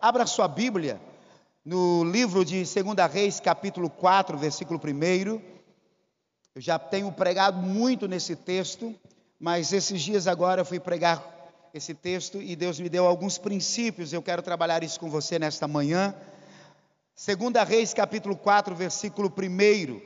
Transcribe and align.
Abra 0.00 0.26
sua 0.26 0.46
Bíblia 0.46 1.00
no 1.64 2.04
livro 2.04 2.44
de 2.44 2.62
2 2.62 3.12
Reis, 3.12 3.40
capítulo 3.40 3.90
4, 3.90 4.38
versículo 4.38 4.80
1. 4.80 5.40
Eu 6.54 6.60
já 6.60 6.78
tenho 6.78 7.10
pregado 7.10 7.60
muito 7.60 8.06
nesse 8.06 8.36
texto, 8.36 8.94
mas 9.40 9.72
esses 9.72 10.00
dias 10.00 10.28
agora 10.28 10.60
eu 10.60 10.64
fui 10.64 10.78
pregar 10.78 11.20
esse 11.74 11.94
texto 11.94 12.40
e 12.40 12.54
Deus 12.54 12.78
me 12.78 12.88
deu 12.88 13.06
alguns 13.06 13.38
princípios. 13.38 14.12
Eu 14.12 14.22
quero 14.22 14.40
trabalhar 14.40 14.84
isso 14.84 15.00
com 15.00 15.10
você 15.10 15.36
nesta 15.36 15.66
manhã. 15.66 16.14
2 17.16 17.68
Reis, 17.68 17.92
capítulo 17.92 18.36
4, 18.36 18.76
versículo 18.76 19.28
1. 19.28 20.00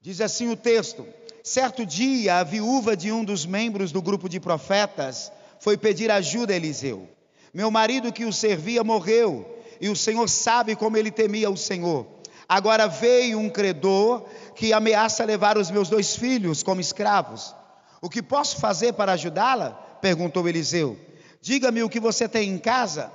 Diz 0.00 0.20
assim 0.20 0.48
o 0.50 0.56
texto: 0.56 1.06
Certo 1.44 1.86
dia, 1.86 2.38
a 2.38 2.44
viúva 2.44 2.96
de 2.96 3.12
um 3.12 3.24
dos 3.24 3.46
membros 3.46 3.92
do 3.92 4.02
grupo 4.02 4.28
de 4.28 4.40
profetas 4.40 5.30
foi 5.60 5.76
pedir 5.76 6.10
ajuda 6.10 6.52
a 6.52 6.56
Eliseu. 6.56 7.08
Meu 7.52 7.70
marido 7.70 8.12
que 8.12 8.24
o 8.24 8.32
servia 8.32 8.84
morreu, 8.84 9.58
e 9.80 9.88
o 9.88 9.96
Senhor 9.96 10.28
sabe 10.28 10.76
como 10.76 10.96
ele 10.96 11.10
temia 11.10 11.50
o 11.50 11.56
Senhor. 11.56 12.06
Agora 12.48 12.86
veio 12.86 13.38
um 13.38 13.48
credor 13.48 14.24
que 14.54 14.72
ameaça 14.72 15.24
levar 15.24 15.56
os 15.56 15.70
meus 15.70 15.88
dois 15.88 16.16
filhos 16.16 16.62
como 16.62 16.80
escravos. 16.80 17.54
O 18.02 18.08
que 18.08 18.22
posso 18.22 18.56
fazer 18.58 18.92
para 18.94 19.12
ajudá-la? 19.12 19.70
perguntou 20.00 20.48
Eliseu. 20.48 20.98
Diga-me 21.40 21.82
o 21.82 21.88
que 21.88 22.00
você 22.00 22.28
tem 22.28 22.50
em 22.50 22.58
casa. 22.58 23.12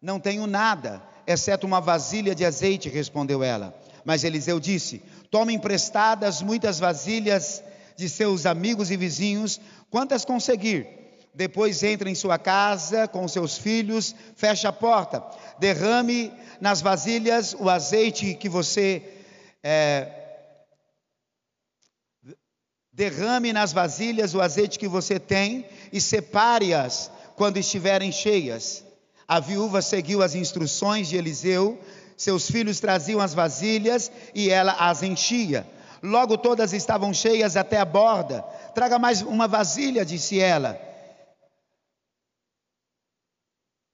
Não 0.00 0.20
tenho 0.20 0.46
nada, 0.46 1.02
exceto 1.26 1.66
uma 1.66 1.80
vasilha 1.80 2.34
de 2.34 2.44
azeite, 2.44 2.88
respondeu 2.88 3.42
ela. 3.42 3.74
Mas 4.04 4.22
Eliseu 4.24 4.60
disse: 4.60 5.02
Tome 5.30 5.54
emprestadas 5.54 6.40
muitas 6.42 6.78
vasilhas 6.78 7.62
de 7.96 8.08
seus 8.08 8.46
amigos 8.46 8.90
e 8.90 8.96
vizinhos, 8.96 9.60
quantas 9.90 10.24
conseguir. 10.24 10.97
Depois 11.38 11.84
entre 11.84 12.10
em 12.10 12.16
sua 12.16 12.36
casa 12.36 13.06
com 13.06 13.28
seus 13.28 13.56
filhos, 13.56 14.12
feche 14.34 14.66
a 14.66 14.72
porta, 14.72 15.24
derrame 15.60 16.32
nas 16.60 16.82
vasilhas 16.82 17.54
o 17.56 17.70
azeite 17.70 18.34
que 18.34 18.48
você 18.48 19.04
é, 19.62 20.08
derrame 22.92 23.52
nas 23.52 23.72
vasilhas 23.72 24.34
o 24.34 24.40
azeite 24.40 24.80
que 24.80 24.88
você 24.88 25.20
tem 25.20 25.64
e 25.92 26.00
separe-as 26.00 27.08
quando 27.36 27.56
estiverem 27.56 28.10
cheias. 28.10 28.82
A 29.28 29.38
viúva 29.38 29.80
seguiu 29.80 30.24
as 30.24 30.34
instruções 30.34 31.06
de 31.06 31.16
Eliseu, 31.16 31.78
seus 32.16 32.50
filhos 32.50 32.80
traziam 32.80 33.20
as 33.20 33.32
vasilhas 33.32 34.10
e 34.34 34.50
ela 34.50 34.72
as 34.72 35.04
enchia. 35.04 35.64
Logo 36.02 36.36
todas 36.36 36.72
estavam 36.72 37.14
cheias 37.14 37.56
até 37.56 37.76
a 37.76 37.84
borda. 37.84 38.42
Traga 38.74 38.98
mais 38.98 39.22
uma 39.22 39.46
vasilha, 39.46 40.04
disse 40.04 40.40
ela. 40.40 40.87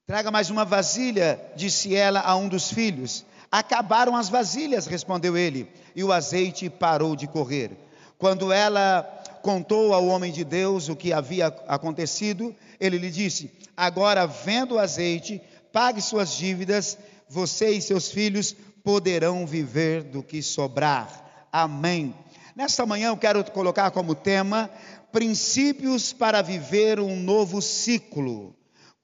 Traga 0.07 0.31
mais 0.31 0.51
uma 0.51 0.67
vasilha, 0.67 1.41
disse 1.57 1.97
ela 1.97 2.21
a 2.21 2.37
um 2.37 2.47
dos 2.47 2.71
filhos. 2.71 3.25
Acabaram 3.51 4.15
as 4.15 4.29
vasilhas, 4.29 4.87
respondeu 4.87 5.35
ele, 5.35 5.67
e 5.97 6.05
o 6.05 6.13
azeite 6.13 6.69
parou 6.69 7.17
de 7.17 7.27
correr. 7.27 7.71
Quando 8.19 8.53
ela 8.53 9.03
contou 9.41 9.95
ao 9.95 10.07
homem 10.07 10.31
de 10.31 10.45
Deus 10.45 10.91
o 10.91 10.97
que 10.97 11.11
havia 11.11 11.47
acontecido, 11.67 12.55
ele 12.79 12.99
lhe 12.99 13.11
disse: 13.11 13.51
Agora, 13.75 14.27
vendo 14.27 14.75
o 14.75 14.79
azeite, 14.79 15.41
pague 15.73 16.03
suas 16.03 16.37
dívidas 16.37 16.99
você 17.27 17.71
e 17.71 17.81
seus 17.81 18.11
filhos 18.11 18.55
poderão 18.85 19.47
viver 19.47 20.03
do 20.03 20.23
que 20.23 20.43
sobrar. 20.43 21.49
Amém. 21.51 22.15
Nesta 22.55 22.85
manhã 22.85 23.09
eu 23.09 23.17
quero 23.17 23.43
colocar 23.53 23.91
como 23.91 24.15
tema 24.15 24.69
princípios 25.11 26.13
para 26.13 26.43
viver 26.43 27.01
um 27.01 27.17
novo 27.17 27.63
ciclo. 27.63 28.55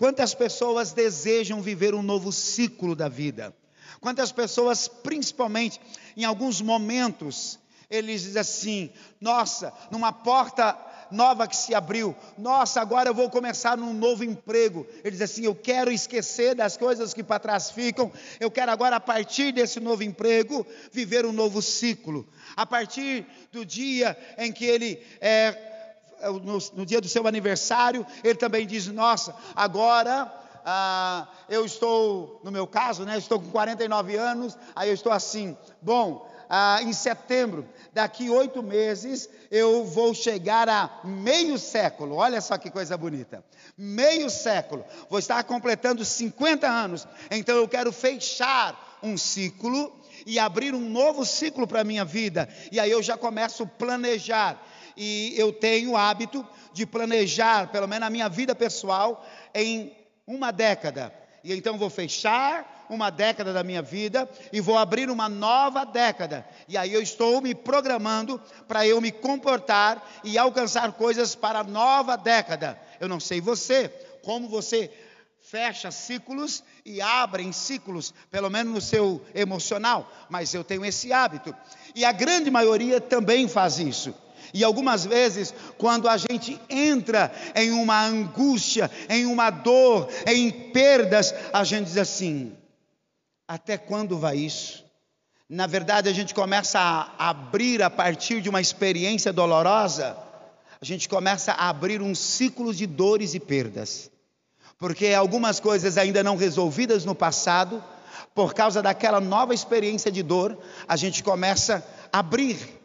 Quantas 0.01 0.33
pessoas 0.33 0.93
desejam 0.93 1.61
viver 1.61 1.95
um 1.95 2.01
novo 2.01 2.33
ciclo 2.33 2.97
da 2.97 3.07
vida? 3.07 3.55
Quantas 4.01 4.33
pessoas, 4.33 4.89
principalmente 4.89 5.79
em 6.17 6.25
alguns 6.25 6.63
momentos, 6.63 7.59
eles 7.91 8.23
dizem 8.23 8.41
assim: 8.41 8.91
nossa, 9.21 9.71
numa 9.91 10.11
porta 10.11 10.75
nova 11.11 11.47
que 11.47 11.55
se 11.55 11.75
abriu. 11.75 12.17
Nossa, 12.39 12.81
agora 12.81 13.11
eu 13.11 13.15
vou 13.15 13.29
começar 13.29 13.77
num 13.77 13.93
novo 13.93 14.25
emprego. 14.25 14.87
Ele 15.05 15.11
diz 15.11 15.21
assim: 15.21 15.45
Eu 15.45 15.55
quero 15.55 15.93
esquecer 15.93 16.55
das 16.55 16.79
coisas 16.79 17.13
que 17.13 17.23
para 17.23 17.39
trás 17.39 17.71
ficam. 17.71 18.11
Eu 18.41 18.51
quero 18.51 18.73
agora, 18.73 18.97
a 18.97 19.01
partir 19.01 19.53
desse 19.53 19.81
novo 19.81 20.03
emprego, 20.03 20.67
viver 20.91 21.27
um 21.27 21.33
novo 21.33 21.61
ciclo. 21.61 22.27
A 22.57 22.65
partir 22.65 23.27
do 23.53 23.67
dia 23.67 24.17
em 24.39 24.51
que 24.51 24.65
ele 24.65 24.99
é, 25.21 25.70
no, 26.43 26.59
no 26.75 26.87
dia 26.87 27.01
do 27.01 27.09
seu 27.09 27.27
aniversário, 27.27 28.07
ele 28.23 28.37
também 28.37 28.67
diz: 28.67 28.87
Nossa, 28.89 29.35
agora. 29.55 30.37
Ah, 30.63 31.27
eu 31.49 31.65
estou, 31.65 32.39
no 32.45 32.51
meu 32.53 32.67
caso, 32.67 33.07
né, 33.07 33.17
estou 33.17 33.41
com 33.41 33.51
49 33.51 34.15
anos, 34.17 34.59
aí 34.77 34.91
eu 34.91 34.95
estou 34.95 35.11
assim, 35.11 35.57
bom, 35.81 36.31
ah, 36.53 36.83
em 36.83 36.93
setembro, 36.93 37.65
daqui 37.93 38.29
oito 38.29 38.61
meses, 38.61 39.31
eu 39.53 39.85
vou 39.85 40.13
chegar 40.13 40.69
a 40.69 41.01
meio 41.05 41.57
século. 41.57 42.17
Olha 42.17 42.41
só 42.41 42.59
que 42.59 42.73
coisa 42.73 42.97
bonita. 42.97 43.45
Meio 43.79 44.29
século. 44.29 44.85
Vou 45.09 45.21
estar 45.21 45.45
completando 45.45 46.05
50 46.05 46.69
anos. 46.69 47.07
Então 47.31 47.57
eu 47.57 47.69
quero 47.69 47.93
fechar 47.93 48.99
um 49.01 49.17
ciclo 49.17 49.97
e 50.27 50.41
abrir 50.41 50.75
um 50.75 50.91
novo 50.91 51.25
ciclo 51.25 51.69
para 51.69 51.83
a 51.83 51.85
minha 51.85 52.05
vida. 52.05 52.49
E 52.73 52.81
aí 52.81 52.91
eu 52.91 53.01
já 53.01 53.17
começo 53.17 53.63
a 53.63 53.67
planejar. 53.67 54.61
E 54.97 55.35
eu 55.37 55.53
tenho 55.53 55.93
o 55.93 55.97
hábito 55.97 56.47
de 56.73 56.87
planejar, 56.87 57.69
pelo 57.69 57.87
menos 57.87 58.07
a 58.07 58.11
minha 58.11 58.29
vida 58.29 58.55
pessoal, 58.55 59.25
em 59.55 59.93
uma 60.27 60.51
década. 60.51 61.13
E 61.43 61.53
então 61.53 61.79
vou 61.79 61.91
fechar 61.91 62.87
uma 62.91 63.09
década 63.09 63.53
da 63.53 63.63
minha 63.63 63.81
vida 63.81 64.29
e 64.53 64.61
vou 64.61 64.77
abrir 64.77 65.09
uma 65.09 65.29
nova 65.29 65.85
década. 65.85 66.47
E 66.69 66.77
aí 66.77 66.93
eu 66.93 67.01
estou 67.01 67.41
me 67.41 67.55
programando 67.55 68.41
para 68.67 68.87
eu 68.87 69.01
me 69.01 69.13
comportar 69.13 70.21
e 70.25 70.37
alcançar 70.37 70.93
coisas 70.93 71.35
para 71.35 71.61
a 71.61 71.65
nova 71.65 72.17
década. 72.17 72.79
Eu 72.99 73.09
não 73.09 73.21
sei 73.21 73.41
você, 73.41 73.89
como 74.23 74.49
você 74.49 74.91
fecha 75.41 75.91
ciclos 75.91 76.63
e 76.85 77.01
abre 77.01 77.51
ciclos, 77.53 78.13
pelo 78.31 78.51
menos 78.51 78.73
no 78.73 78.81
seu 78.81 79.25
emocional, 79.35 80.11
mas 80.29 80.53
eu 80.53 80.63
tenho 80.63 80.85
esse 80.85 81.13
hábito. 81.13 81.55
E 81.95 82.05
a 82.05 82.13
grande 82.13 82.51
maioria 82.51 83.01
também 83.01 83.49
faz 83.49 83.79
isso. 83.79 84.15
E 84.53 84.65
algumas 84.65 85.05
vezes, 85.05 85.55
quando 85.79 86.09
a 86.09 86.17
gente 86.17 86.61
entra 86.69 87.33
em 87.55 87.71
uma 87.71 88.05
angústia, 88.05 88.91
em 89.09 89.27
uma 89.27 89.51
dor, 89.51 90.09
em 90.27 90.51
perdas, 90.51 91.35
a 91.53 91.63
gente 91.65 91.87
diz 91.87 91.97
assim: 91.97 92.57
até 93.47 93.77
quando 93.77 94.19
vai 94.19 94.37
isso? 94.37 94.85
Na 95.49 95.67
verdade, 95.67 96.09
a 96.09 96.13
gente 96.13 96.33
começa 96.33 96.79
a 96.79 97.29
abrir 97.31 97.83
a 97.83 97.91
partir 97.91 98.41
de 98.41 98.49
uma 98.49 98.61
experiência 98.61 99.33
dolorosa, 99.33 100.17
a 100.81 100.85
gente 100.85 101.09
começa 101.09 101.53
a 101.53 101.69
abrir 101.69 102.01
um 102.01 102.15
ciclo 102.15 102.73
de 102.73 102.87
dores 102.87 103.35
e 103.35 103.41
perdas. 103.41 104.11
Porque 104.79 105.09
algumas 105.09 105.61
coisas 105.61 105.99
ainda 105.99 106.23
não 106.23 106.37
resolvidas 106.37 107.05
no 107.05 107.15
passado, 107.15 107.83
por 108.35 108.55
causa 108.55 108.81
daquela 108.81 109.21
nova 109.21 109.53
experiência 109.53 110.11
de 110.11 110.23
dor, 110.23 110.57
a 110.89 110.97
gente 110.97 111.23
começa 111.23 111.85
a 112.13 112.21
abrir 112.21 112.80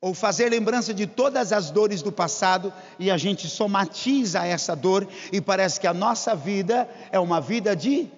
ou 0.00 0.14
fazer 0.14 0.48
lembrança 0.48 0.94
de 0.94 1.06
todas 1.06 1.52
as 1.52 1.70
dores 1.70 2.00
do 2.00 2.10
passado 2.10 2.72
e 2.98 3.10
a 3.10 3.18
gente 3.18 3.46
somatiza 3.48 4.46
essa 4.46 4.74
dor 4.74 5.06
e 5.30 5.40
parece 5.40 5.78
que 5.78 5.86
a 5.86 5.92
nossa 5.92 6.34
vida 6.34 6.88
é 7.12 7.20
uma 7.20 7.40
vida 7.40 7.76
de 7.76 8.08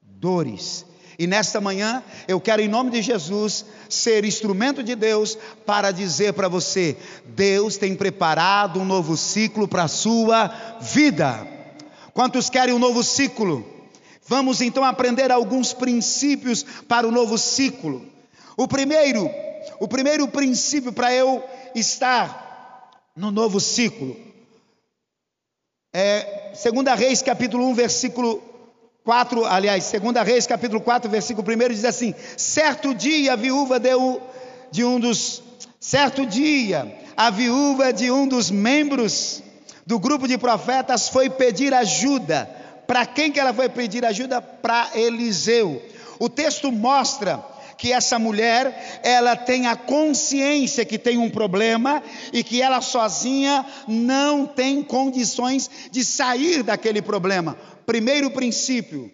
dores. 0.00 0.84
E 1.16 1.26
nesta 1.26 1.60
manhã 1.60 2.02
eu 2.26 2.40
quero, 2.40 2.62
em 2.62 2.68
nome 2.68 2.90
de 2.90 3.02
Jesus, 3.02 3.64
ser 3.88 4.24
instrumento 4.24 4.82
de 4.82 4.96
Deus 4.96 5.36
para 5.66 5.92
dizer 5.92 6.32
para 6.32 6.48
você: 6.48 6.96
Deus 7.26 7.76
tem 7.76 7.94
preparado 7.94 8.80
um 8.80 8.84
novo 8.84 9.16
ciclo 9.16 9.68
para 9.68 9.84
a 9.84 9.88
sua 9.88 10.48
vida. 10.80 11.46
Quantos 12.12 12.50
querem 12.50 12.74
um 12.74 12.78
novo 12.78 13.04
ciclo? 13.04 13.64
Vamos 14.26 14.60
então 14.60 14.82
aprender 14.82 15.30
alguns 15.30 15.72
princípios 15.72 16.64
para 16.88 17.06
o 17.06 17.12
novo 17.12 17.36
ciclo. 17.36 18.04
O 18.56 18.66
primeiro, 18.66 19.30
o 19.80 19.88
primeiro 19.88 20.28
princípio 20.28 20.92
para 20.92 21.12
eu 21.12 21.42
estar 21.74 22.90
no 23.16 23.30
novo 23.30 23.58
ciclo 23.58 24.16
é 25.92 26.52
2 26.52 26.98
Reis 26.98 27.22
capítulo 27.22 27.66
1, 27.68 27.74
versículo 27.74 28.42
4, 29.02 29.44
aliás, 29.46 29.90
2 29.90 30.24
Reis, 30.24 30.46
capítulo 30.46 30.80
4, 30.80 31.10
versículo 31.10 31.44
1 31.50 31.68
diz 31.70 31.84
assim: 31.84 32.14
Certo 32.36 32.94
dia 32.94 33.32
a 33.32 33.36
viúva 33.36 33.80
deu 33.80 34.22
de 34.70 34.84
um 34.84 35.00
dos 35.00 35.42
certo 35.80 36.26
dia 36.26 36.96
a 37.16 37.30
viúva 37.30 37.92
de 37.92 38.10
um 38.10 38.28
dos 38.28 38.50
membros 38.50 39.42
do 39.86 39.98
grupo 39.98 40.28
de 40.28 40.38
profetas 40.38 41.08
foi 41.08 41.28
pedir 41.28 41.74
ajuda. 41.74 42.48
Para 42.86 43.06
quem 43.06 43.32
que 43.32 43.40
ela 43.40 43.52
foi 43.52 43.68
pedir 43.68 44.04
ajuda? 44.04 44.40
Para 44.40 44.90
Eliseu. 44.94 45.82
O 46.18 46.28
texto 46.28 46.70
mostra 46.70 47.42
que 47.80 47.94
essa 47.94 48.18
mulher, 48.18 49.00
ela 49.02 49.34
tem 49.34 49.66
a 49.66 49.74
consciência 49.74 50.84
que 50.84 50.98
tem 50.98 51.16
um 51.16 51.30
problema 51.30 52.02
e 52.30 52.44
que 52.44 52.60
ela 52.60 52.82
sozinha 52.82 53.64
não 53.88 54.46
tem 54.46 54.82
condições 54.82 55.70
de 55.90 56.04
sair 56.04 56.62
daquele 56.62 57.00
problema. 57.00 57.56
Primeiro 57.86 58.30
princípio: 58.32 59.10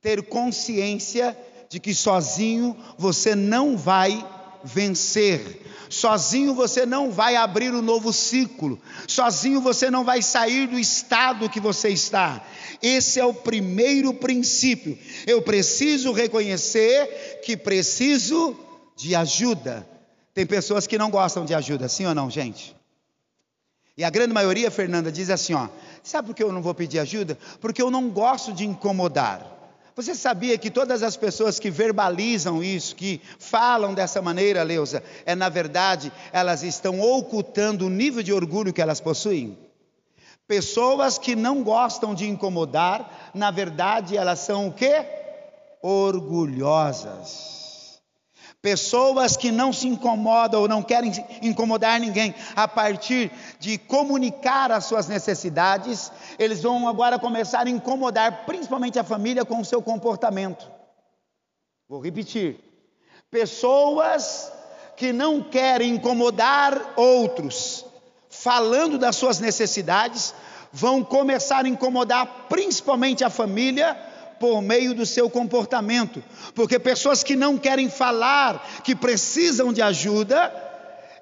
ter 0.00 0.22
consciência 0.22 1.36
de 1.68 1.80
que 1.80 1.92
sozinho 1.92 2.76
você 2.96 3.34
não 3.34 3.76
vai 3.76 4.24
vencer. 4.64 5.62
Sozinho 5.88 6.54
você 6.54 6.84
não 6.84 7.10
vai 7.10 7.36
abrir 7.36 7.72
um 7.72 7.82
novo 7.82 8.12
ciclo. 8.12 8.78
Sozinho 9.06 9.60
você 9.60 9.90
não 9.90 10.04
vai 10.04 10.20
sair 10.20 10.66
do 10.66 10.78
estado 10.78 11.48
que 11.48 11.60
você 11.60 11.88
está. 11.88 12.44
Esse 12.82 13.18
é 13.18 13.24
o 13.24 13.34
primeiro 13.34 14.12
princípio. 14.14 14.98
Eu 15.26 15.42
preciso 15.42 16.12
reconhecer 16.12 17.40
que 17.44 17.56
preciso 17.56 18.56
de 18.96 19.14
ajuda. 19.14 19.88
Tem 20.34 20.46
pessoas 20.46 20.86
que 20.86 20.98
não 20.98 21.10
gostam 21.10 21.44
de 21.44 21.54
ajuda, 21.54 21.88
sim 21.88 22.06
ou 22.06 22.14
não, 22.14 22.30
gente? 22.30 22.76
E 23.96 24.04
a 24.04 24.10
grande 24.10 24.32
maioria, 24.32 24.70
Fernanda, 24.70 25.10
diz 25.10 25.30
assim: 25.30 25.54
ó, 25.54 25.68
sabe 26.04 26.28
por 26.28 26.34
que 26.34 26.42
eu 26.42 26.52
não 26.52 26.62
vou 26.62 26.72
pedir 26.72 27.00
ajuda? 27.00 27.36
Porque 27.60 27.82
eu 27.82 27.90
não 27.90 28.08
gosto 28.08 28.52
de 28.52 28.64
incomodar. 28.64 29.57
Você 29.98 30.14
sabia 30.14 30.56
que 30.56 30.70
todas 30.70 31.02
as 31.02 31.16
pessoas 31.16 31.58
que 31.58 31.72
verbalizam 31.72 32.62
isso, 32.62 32.94
que 32.94 33.20
falam 33.36 33.92
dessa 33.92 34.22
maneira, 34.22 34.62
Leusa, 34.62 35.02
é 35.26 35.34
na 35.34 35.48
verdade, 35.48 36.12
elas 36.30 36.62
estão 36.62 37.00
ocultando 37.00 37.86
o 37.86 37.90
nível 37.90 38.22
de 38.22 38.32
orgulho 38.32 38.72
que 38.72 38.80
elas 38.80 39.00
possuem? 39.00 39.58
Pessoas 40.46 41.18
que 41.18 41.34
não 41.34 41.64
gostam 41.64 42.14
de 42.14 42.28
incomodar, 42.28 43.32
na 43.34 43.50
verdade, 43.50 44.16
elas 44.16 44.38
são 44.38 44.68
o 44.68 44.72
quê? 44.72 45.04
Orgulhosas. 45.82 47.57
Pessoas 48.60 49.36
que 49.36 49.52
não 49.52 49.72
se 49.72 49.86
incomodam 49.86 50.62
ou 50.62 50.68
não 50.68 50.82
querem 50.82 51.12
incomodar 51.40 52.00
ninguém, 52.00 52.34
a 52.56 52.66
partir 52.66 53.30
de 53.60 53.78
comunicar 53.78 54.72
as 54.72 54.84
suas 54.84 55.06
necessidades, 55.06 56.10
eles 56.40 56.62
vão 56.62 56.88
agora 56.88 57.20
começar 57.20 57.66
a 57.66 57.70
incomodar 57.70 58.46
principalmente 58.46 58.98
a 58.98 59.04
família 59.04 59.44
com 59.44 59.60
o 59.60 59.64
seu 59.64 59.80
comportamento. 59.80 60.68
Vou 61.88 62.00
repetir: 62.00 62.58
pessoas 63.30 64.52
que 64.96 65.12
não 65.12 65.40
querem 65.40 65.94
incomodar 65.94 66.94
outros, 66.96 67.84
falando 68.28 68.98
das 68.98 69.14
suas 69.14 69.38
necessidades, 69.38 70.34
vão 70.72 71.04
começar 71.04 71.64
a 71.64 71.68
incomodar 71.68 72.46
principalmente 72.48 73.22
a 73.22 73.30
família 73.30 73.96
por 74.38 74.62
meio 74.62 74.94
do 74.94 75.04
seu 75.04 75.28
comportamento, 75.28 76.22
porque 76.54 76.78
pessoas 76.78 77.22
que 77.22 77.36
não 77.36 77.58
querem 77.58 77.88
falar, 77.88 78.82
que 78.82 78.94
precisam 78.94 79.72
de 79.72 79.82
ajuda, 79.82 80.52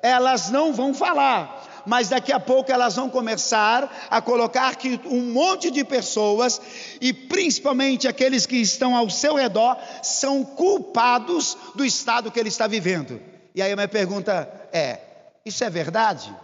elas 0.03 0.51
não 0.51 0.73
vão 0.73 0.95
falar, 0.95 1.85
mas 1.87 2.09
daqui 2.09 2.33
a 2.33 2.41
pouco 2.41 2.71
elas 2.71 2.97
vão 2.97 3.09
começar 3.09 4.09
a 4.11 4.21
colocar 4.21 4.77
que 4.77 5.01
um 5.05 5.33
monte 5.33 5.71
de 5.71 5.85
pessoas, 5.85 6.61
e 7.01 7.13
principalmente 7.13 8.09
aqueles 8.09 8.45
que 8.45 8.57
estão 8.57 8.97
ao 8.97 9.09
seu 9.09 9.35
redor, 9.35 9.77
são 10.03 10.45
culpados 10.45 11.57
do 11.75 11.85
estado 11.85 12.31
que 12.31 12.41
ele 12.41 12.49
está 12.49 12.67
vivendo. 12.67 13.21
E 13.55 13.63
aí 13.63 13.73
a 13.73 13.77
minha 13.77 13.89
pergunta 13.89 14.49
é: 14.73 15.01
isso 15.45 15.63
é 15.65 15.71
verdade? 15.71 16.35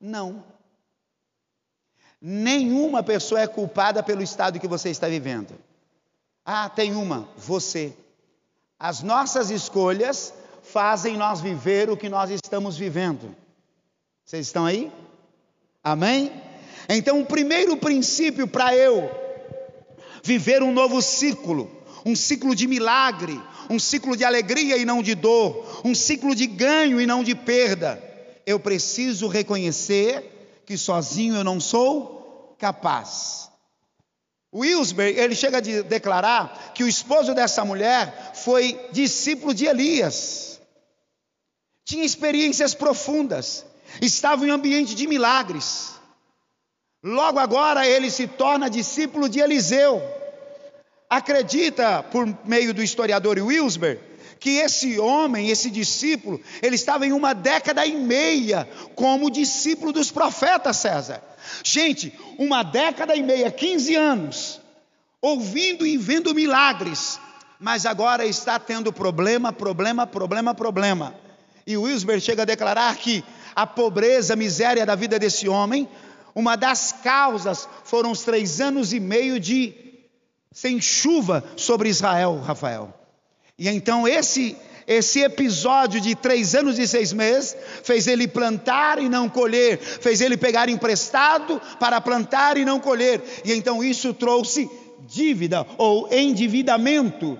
Não. 0.00 0.44
Nenhuma 2.20 3.02
pessoa 3.02 3.40
é 3.40 3.46
culpada 3.46 4.02
pelo 4.02 4.22
estado 4.22 4.58
que 4.58 4.68
você 4.68 4.88
está 4.88 5.08
vivendo. 5.08 5.58
Ah, 6.44 6.68
tem 6.68 6.94
uma, 6.94 7.28
você. 7.36 7.96
As 8.78 9.02
nossas 9.02 9.50
escolhas 9.50 10.34
fazem 10.62 11.16
nós 11.16 11.40
viver 11.40 11.88
o 11.88 11.96
que 11.96 12.08
nós 12.08 12.30
estamos 12.30 12.76
vivendo. 12.76 13.34
Vocês 14.24 14.46
estão 14.46 14.66
aí? 14.66 14.92
Amém? 15.82 16.32
Então, 16.88 17.20
o 17.20 17.26
primeiro 17.26 17.76
princípio 17.76 18.46
para 18.46 18.76
eu 18.76 19.10
viver 20.22 20.62
um 20.62 20.72
novo 20.72 21.00
ciclo, 21.00 21.70
um 22.04 22.16
ciclo 22.16 22.54
de 22.54 22.66
milagre, 22.66 23.40
um 23.70 23.78
ciclo 23.78 24.16
de 24.16 24.24
alegria 24.24 24.76
e 24.76 24.84
não 24.84 25.02
de 25.02 25.14
dor, 25.14 25.82
um 25.84 25.94
ciclo 25.94 26.34
de 26.34 26.46
ganho 26.46 27.00
e 27.00 27.06
não 27.06 27.22
de 27.22 27.34
perda, 27.34 28.02
eu 28.46 28.60
preciso 28.60 29.28
reconhecer 29.28 30.62
que 30.66 30.76
sozinho 30.76 31.36
eu 31.36 31.44
não 31.44 31.60
sou 31.60 32.54
capaz. 32.58 33.43
Wilsberg, 34.54 35.18
ele 35.18 35.34
chega 35.34 35.58
a 35.58 35.60
declarar 35.60 36.72
que 36.74 36.84
o 36.84 36.88
esposo 36.88 37.34
dessa 37.34 37.64
mulher 37.64 38.32
foi 38.34 38.78
discípulo 38.92 39.52
de 39.52 39.66
Elias. 39.66 40.60
Tinha 41.84 42.04
experiências 42.04 42.72
profundas, 42.72 43.66
estava 44.00 44.46
em 44.46 44.50
um 44.50 44.54
ambiente 44.54 44.94
de 44.94 45.06
milagres. 45.06 45.92
Logo 47.02 47.38
agora 47.38 47.86
ele 47.86 48.10
se 48.10 48.26
torna 48.26 48.70
discípulo 48.70 49.28
de 49.28 49.40
Eliseu. 49.40 50.00
Acredita, 51.10 52.02
por 52.02 52.26
meio 52.44 52.72
do 52.72 52.82
historiador 52.82 53.38
Wilsberg, 53.38 54.00
que 54.44 54.58
esse 54.58 55.00
homem, 55.00 55.48
esse 55.48 55.70
discípulo, 55.70 56.38
ele 56.60 56.74
estava 56.74 57.06
em 57.06 57.12
uma 57.12 57.32
década 57.32 57.86
e 57.86 57.96
meia 57.96 58.68
como 58.94 59.30
discípulo 59.30 59.90
dos 59.90 60.10
profetas 60.10 60.76
César. 60.76 61.22
Gente, 61.62 62.12
uma 62.38 62.62
década 62.62 63.16
e 63.16 63.22
meia, 63.22 63.50
15 63.50 63.94
anos, 63.94 64.60
ouvindo 65.22 65.86
e 65.86 65.96
vendo 65.96 66.34
milagres, 66.34 67.18
mas 67.58 67.86
agora 67.86 68.26
está 68.26 68.58
tendo 68.58 68.92
problema, 68.92 69.50
problema, 69.50 70.06
problema, 70.06 70.54
problema. 70.54 71.14
E 71.66 71.78
Wilsberg 71.78 72.20
chega 72.20 72.42
a 72.42 72.44
declarar 72.44 72.94
que 72.96 73.24
a 73.56 73.66
pobreza, 73.66 74.34
a 74.34 74.36
miséria 74.36 74.84
da 74.84 74.94
vida 74.94 75.18
desse 75.18 75.48
homem, 75.48 75.88
uma 76.34 76.54
das 76.54 76.92
causas 76.92 77.66
foram 77.82 78.10
os 78.10 78.20
três 78.20 78.60
anos 78.60 78.92
e 78.92 79.00
meio 79.00 79.40
de 79.40 79.74
sem 80.52 80.82
chuva 80.82 81.42
sobre 81.56 81.88
Israel, 81.88 82.42
Rafael. 82.44 83.03
E 83.58 83.68
então 83.68 84.06
esse 84.06 84.56
esse 84.86 85.20
episódio 85.20 86.00
de 86.00 86.14
três 86.14 86.54
anos 86.54 86.78
e 86.78 86.86
seis 86.86 87.12
meses 87.12 87.56
fez 87.82 88.06
ele 88.06 88.28
plantar 88.28 88.98
e 88.98 89.08
não 89.08 89.28
colher, 89.28 89.78
fez 89.78 90.20
ele 90.20 90.36
pegar 90.36 90.68
emprestado 90.68 91.60
para 91.80 92.00
plantar 92.00 92.58
e 92.58 92.64
não 92.64 92.78
colher, 92.78 93.22
e 93.44 93.52
então 93.54 93.82
isso 93.82 94.12
trouxe 94.12 94.70
dívida 95.06 95.66
ou 95.78 96.12
endividamento. 96.12 97.38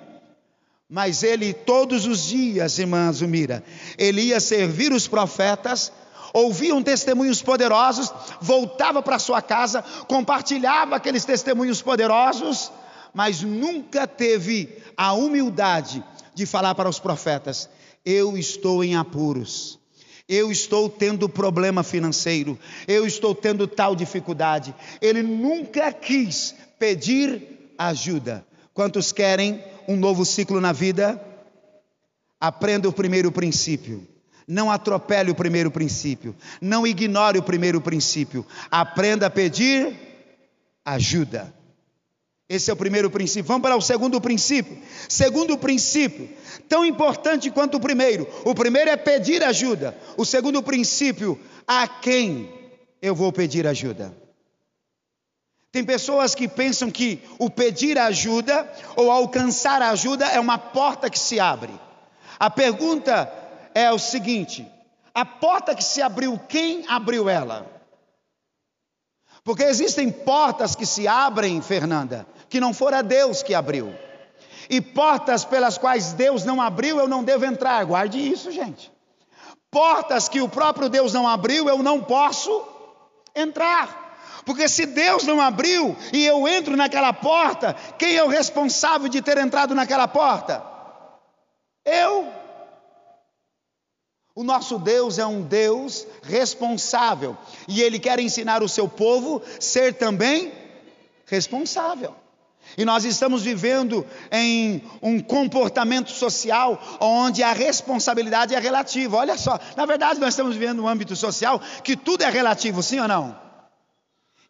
Mas 0.89 1.23
ele, 1.23 1.53
todos 1.53 2.07
os 2.07 2.29
dias, 2.29 2.79
irmã 2.79 3.11
Zumira, 3.13 3.65
ele 3.99 4.23
ia 4.23 4.39
servir 4.39 4.93
os 4.93 5.09
profetas, 5.09 5.93
ouvia 6.33 6.75
um 6.75 6.83
testemunhos 6.83 7.43
poderosos, 7.43 8.13
voltava 8.41 9.03
para 9.03 9.19
sua 9.19 9.43
casa, 9.43 9.83
compartilhava 10.07 10.97
aqueles 10.97 11.25
testemunhos 11.25 11.83
poderosos, 11.83 12.71
mas 13.15 13.43
nunca 13.43 14.07
teve 14.07 14.83
a 14.97 15.13
humildade 15.13 16.03
de 16.35 16.45
falar 16.45 16.75
para 16.75 16.89
os 16.89 16.99
profetas: 16.99 17.69
Eu 18.05 18.37
estou 18.37 18.83
em 18.83 18.97
apuros, 18.97 19.79
eu 20.29 20.51
estou 20.51 20.91
tendo 20.91 21.29
problema 21.29 21.83
financeiro, 21.83 22.59
eu 22.89 23.07
estou 23.07 23.35
tendo 23.35 23.69
tal 23.69 23.95
dificuldade. 23.95 24.75
Ele 25.01 25.23
nunca 25.23 25.93
quis 25.93 26.55
pedir 26.79 27.73
ajuda. 27.79 28.45
Quantos 28.73 29.13
querem 29.13 29.63
um 29.87 29.97
novo 29.97 30.25
ciclo 30.25 30.61
na 30.61 30.73
vida? 30.73 31.23
Aprenda 32.41 32.89
o 32.89 32.93
primeiro 32.93 33.31
princípio. 33.31 34.07
Não 34.47 34.71
atropele 34.71 35.31
o 35.31 35.35
primeiro 35.35 35.71
princípio. 35.71 36.35
Não 36.61 36.87
ignore 36.87 37.39
o 37.39 37.43
primeiro 37.43 37.81
princípio. 37.81 38.45
Aprenda 38.71 39.27
a 39.27 39.31
pedir 39.31 39.97
ajuda. 40.85 41.55
Esse 42.55 42.71
é 42.71 42.73
o 42.73 42.77
primeiro 42.77 43.11
princípio. 43.11 43.49
Vamos 43.49 43.63
para 43.63 43.77
o 43.77 43.81
segundo 43.81 44.21
princípio. 44.21 44.79
Segundo 45.09 45.59
princípio, 45.59 46.29
tão 46.69 46.85
importante 46.85 47.51
quanto 47.51 47.79
o 47.79 47.81
primeiro. 47.81 48.29
O 48.45 48.55
primeiro 48.55 48.91
é 48.91 48.97
pedir 48.97 49.43
ajuda. 49.43 49.97
O 50.17 50.25
segundo 50.25 50.63
princípio, 50.63 51.41
a 51.67 51.89
quem 51.89 52.49
eu 53.03 53.13
vou 53.13 53.33
pedir 53.33 53.67
ajuda? 53.67 54.17
Tem 55.73 55.85
pessoas 55.85 56.37
que 56.37 56.47
pensam 56.47 56.89
que 56.89 57.21
o 57.41 57.51
pedir 57.51 57.99
ajuda 57.99 58.71
ou 58.95 59.11
alcançar 59.11 59.83
ajuda 59.83 60.25
é 60.27 60.39
uma 60.39 60.57
porta 60.57 61.11
que 61.11 61.19
se 61.19 61.41
abre. 61.41 61.73
A 62.39 62.49
pergunta 62.49 63.29
é 63.75 63.91
o 63.91 63.99
seguinte: 63.99 64.65
a 65.13 65.25
porta 65.25 65.75
que 65.75 65.83
se 65.83 66.01
abriu, 66.01 66.39
quem 66.49 66.85
abriu 66.87 67.29
ela? 67.29 67.69
Porque 69.43 69.65
existem 69.65 70.11
portas 70.11 70.75
que 70.75 70.87
se 70.87 71.07
abrem, 71.07 71.61
Fernanda, 71.61 72.27
que 72.55 72.61
não 72.61 72.73
fora 72.73 73.03
Deus 73.03 73.43
que 73.43 73.53
abriu. 73.53 73.93
E 74.71 74.81
portas 74.81 75.45
pelas 75.45 75.77
quais 75.77 76.13
Deus 76.13 76.45
não 76.45 76.63
abriu, 76.63 77.01
eu 77.01 77.09
não 77.09 77.25
devo 77.25 77.45
entrar. 77.45 77.85
Guarde 77.85 78.17
isso, 78.17 78.53
gente. 78.53 78.93
Portas 79.73 80.29
que 80.29 80.41
o 80.41 80.49
próprio 80.49 80.89
Deus 80.89 81.13
não 81.13 81.27
abriu, 81.27 81.69
eu 81.69 81.83
não 81.83 82.01
posso 82.01 82.65
entrar. 83.35 84.43
Porque 84.47 84.69
se 84.69 84.87
Deus 84.87 85.25
não 85.25 85.41
abriu 85.41 85.97
e 86.13 86.25
eu 86.25 86.47
entro 86.47 86.77
naquela 86.77 87.13
porta, 87.13 87.75
quem 87.99 88.15
é 88.15 88.23
o 88.23 88.29
responsável 88.29 89.09
de 89.09 89.21
ter 89.21 89.37
entrado 89.37 89.75
naquela 89.75 90.07
porta? 90.07 90.65
Eu. 91.85 92.33
O 94.33 94.45
nosso 94.45 94.79
Deus 94.79 95.19
é 95.19 95.27
um 95.27 95.43
Deus 95.43 96.07
responsável 96.23 97.37
e 97.67 97.83
ele 97.83 97.99
quer 97.99 98.21
ensinar 98.21 98.63
o 98.63 98.69
seu 98.69 98.89
povo 98.89 99.43
ser 99.59 99.95
também 99.95 100.53
responsável. 101.27 102.15
E 102.77 102.85
nós 102.85 103.05
estamos 103.05 103.43
vivendo 103.43 104.07
em 104.33 104.83
um 105.01 105.21
comportamento 105.21 106.11
social 106.11 106.81
onde 107.01 107.43
a 107.43 107.53
responsabilidade 107.53 108.55
é 108.55 108.59
relativa. 108.59 109.17
Olha 109.17 109.39
só, 109.39 109.59
na 109.77 109.87
verdade 109.87 110.19
nós 110.19 110.31
estamos 110.31 110.57
vivendo 110.57 110.83
um 110.83 110.89
âmbito 110.89 111.15
social 111.15 111.61
que 111.83 111.97
tudo 111.97 112.23
é 112.23 112.31
relativo, 112.31 112.83
sim 112.83 112.99
ou 112.99 113.09
não? 113.09 113.39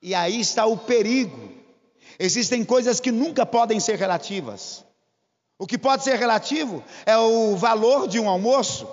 E 0.01 0.15
aí 0.15 0.41
está 0.41 0.67
o 0.67 0.77
perigo. 0.77 1.53
Existem 2.19 2.65
coisas 2.65 3.01
que 3.01 3.11
nunca 3.11 3.45
podem 3.45 3.81
ser 3.81 3.97
relativas. 3.97 4.85
O 5.59 5.67
que 5.67 5.79
pode 5.79 6.05
ser 6.05 6.19
relativo 6.19 6.83
é 7.07 7.17
o 7.17 7.57
valor 7.57 8.09
de 8.09 8.19
um 8.19 8.29
almoço, 8.29 8.89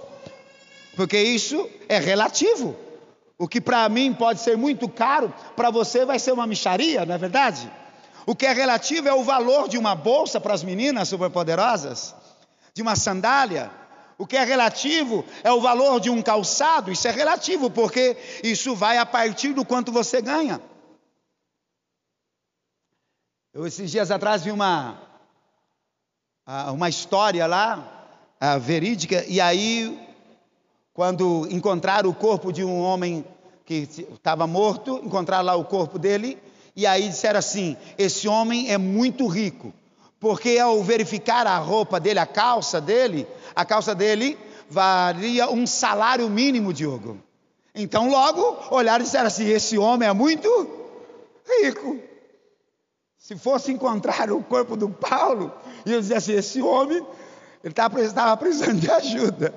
porque 0.96 1.22
isso 1.22 1.70
é 1.90 2.00
relativo. 2.00 2.76
O 3.38 3.48
que 3.48 3.60
para 3.60 3.90
mim 3.90 4.14
pode 4.14 4.40
ser 4.40 4.56
muito 4.56 4.88
caro, 4.88 5.34
para 5.56 5.72
você 5.72 6.06
vai 6.06 6.20
ser 6.20 6.32
uma 6.32 6.46
micharia, 6.46 7.06
não 7.06 7.16
é 7.16 7.18
verdade? 7.18 7.70
O 8.26 8.36
que 8.36 8.46
é 8.46 8.54
relativo 8.54 9.08
é 9.08 9.14
o 9.14 9.24
valor 9.24 9.68
de 9.68 9.78
uma 9.78 9.96
bolsa 9.96 10.40
para 10.40 10.54
as 10.54 10.64
meninas 10.64 11.10
superpoderosas, 11.10 12.16
de 12.74 12.82
uma 12.82 12.96
sandália. 12.96 13.72
O 14.18 14.28
que 14.28 14.38
é 14.38 14.44
relativo 14.44 15.26
é 15.44 15.52
o 15.52 15.60
valor 15.60 16.00
de 16.00 16.10
um 16.10 16.22
calçado, 16.22 16.92
isso 16.92 17.08
é 17.08 17.12
relativo, 17.12 17.72
porque 17.72 18.16
isso 18.44 18.76
vai 18.76 18.98
a 18.98 19.06
partir 19.06 19.54
do 19.54 19.66
quanto 19.66 19.92
você 19.92 20.22
ganha. 20.22 20.62
Eu, 23.54 23.66
esses 23.66 23.90
dias 23.90 24.12
atrás, 24.12 24.44
vi 24.44 24.52
uma, 24.52 25.02
uma 26.72 26.88
história 26.88 27.48
lá, 27.48 28.08
verídica, 28.62 29.26
e 29.28 29.42
aí, 29.42 30.08
quando 30.94 31.48
encontraram 31.50 32.10
o 32.10 32.16
corpo 32.16 32.54
de 32.54 32.64
um 32.64 32.80
homem 32.80 33.26
que 33.66 33.88
estava 34.14 34.46
morto, 34.46 35.02
encontraram 35.04 35.46
lá 35.46 35.56
o 35.56 35.66
corpo 35.66 35.98
dele, 35.98 36.42
e 36.76 36.86
aí 36.86 37.10
disseram 37.10 37.40
assim: 37.40 37.78
esse 37.98 38.28
homem 38.28 38.72
é 38.72 38.78
muito 38.78 39.28
rico, 39.28 39.74
porque 40.20 40.58
ao 40.58 40.82
verificar 40.84 41.46
a 41.48 41.58
roupa 41.58 42.00
dele, 42.00 42.20
a 42.20 42.26
calça 42.26 42.80
dele, 42.80 43.28
a 43.56 43.66
calça 43.66 43.94
dele 43.94 44.38
valia 44.70 45.50
um 45.50 45.68
salário 45.68 46.30
mínimo, 46.30 46.74
Diogo. 46.74 47.18
Então, 47.74 48.10
logo 48.10 48.58
olharam 48.70 49.02
e 49.02 49.06
disseram 49.06 49.28
assim: 49.28 49.48
esse 49.48 49.78
homem 49.78 50.08
é 50.08 50.14
muito 50.14 50.50
rico. 51.62 52.00
Se 53.18 53.36
fosse 53.38 53.72
encontrar 53.72 54.32
o 54.32 54.44
corpo 54.44 54.76
do 54.76 54.90
Paulo, 54.90 55.54
ia 55.86 56.00
dizer 56.00 56.16
assim: 56.16 56.34
esse 56.34 56.62
homem 56.62 57.06
ele 57.64 57.74
estava 57.74 58.38
precisando 58.38 58.80
de 58.80 58.90
ajuda. 58.90 59.54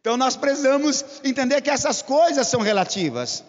Então 0.00 0.18
nós 0.18 0.36
precisamos 0.36 1.02
entender 1.24 1.62
que 1.62 1.70
essas 1.70 2.02
coisas 2.02 2.46
são 2.46 2.60
relativas 2.60 3.42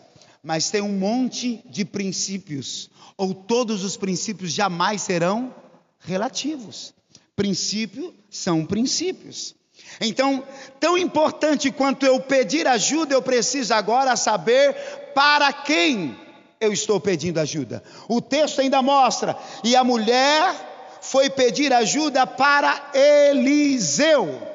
mas 0.45 0.69
tem 0.69 0.79
um 0.79 0.97
monte 0.97 1.59
de 1.65 1.83
princípios, 1.83 2.87
ou 3.17 3.33
todos 3.33 3.83
os 3.83 3.97
princípios 3.97 4.53
jamais 4.53 5.01
serão 5.01 5.53
relativos. 5.99 6.93
Princípio 7.35 8.13
são 8.29 8.63
princípios. 8.63 9.55
Então, 9.99 10.43
tão 10.79 10.95
importante 10.99 11.71
quanto 11.71 12.05
eu 12.05 12.19
pedir 12.19 12.67
ajuda, 12.67 13.15
eu 13.15 13.23
preciso 13.23 13.73
agora 13.73 14.15
saber 14.15 14.73
para 15.15 15.51
quem 15.51 16.15
eu 16.61 16.71
estou 16.71 16.99
pedindo 16.99 17.39
ajuda. 17.39 17.83
O 18.07 18.21
texto 18.21 18.61
ainda 18.61 18.83
mostra: 18.83 19.35
e 19.63 19.75
a 19.75 19.83
mulher 19.83 20.99
foi 21.01 21.27
pedir 21.27 21.73
ajuda 21.73 22.27
para 22.27 22.91
Eliseu. 22.93 24.54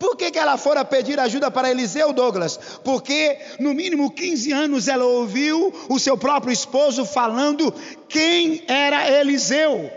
Por 0.00 0.16
que, 0.16 0.30
que 0.30 0.38
ela 0.38 0.56
fora 0.56 0.82
pedir 0.82 1.20
ajuda 1.20 1.50
para 1.50 1.70
Eliseu, 1.70 2.10
Douglas? 2.10 2.58
Porque 2.82 3.38
no 3.58 3.74
mínimo 3.74 4.10
15 4.10 4.50
anos 4.50 4.88
ela 4.88 5.04
ouviu 5.04 5.70
o 5.90 5.98
seu 5.98 6.16
próprio 6.16 6.50
esposo 6.50 7.04
falando 7.04 7.70
quem 8.08 8.64
era 8.66 9.10
Eliseu. 9.10 9.92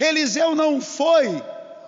Eliseu 0.00 0.56
não 0.56 0.80
foi 0.80 1.40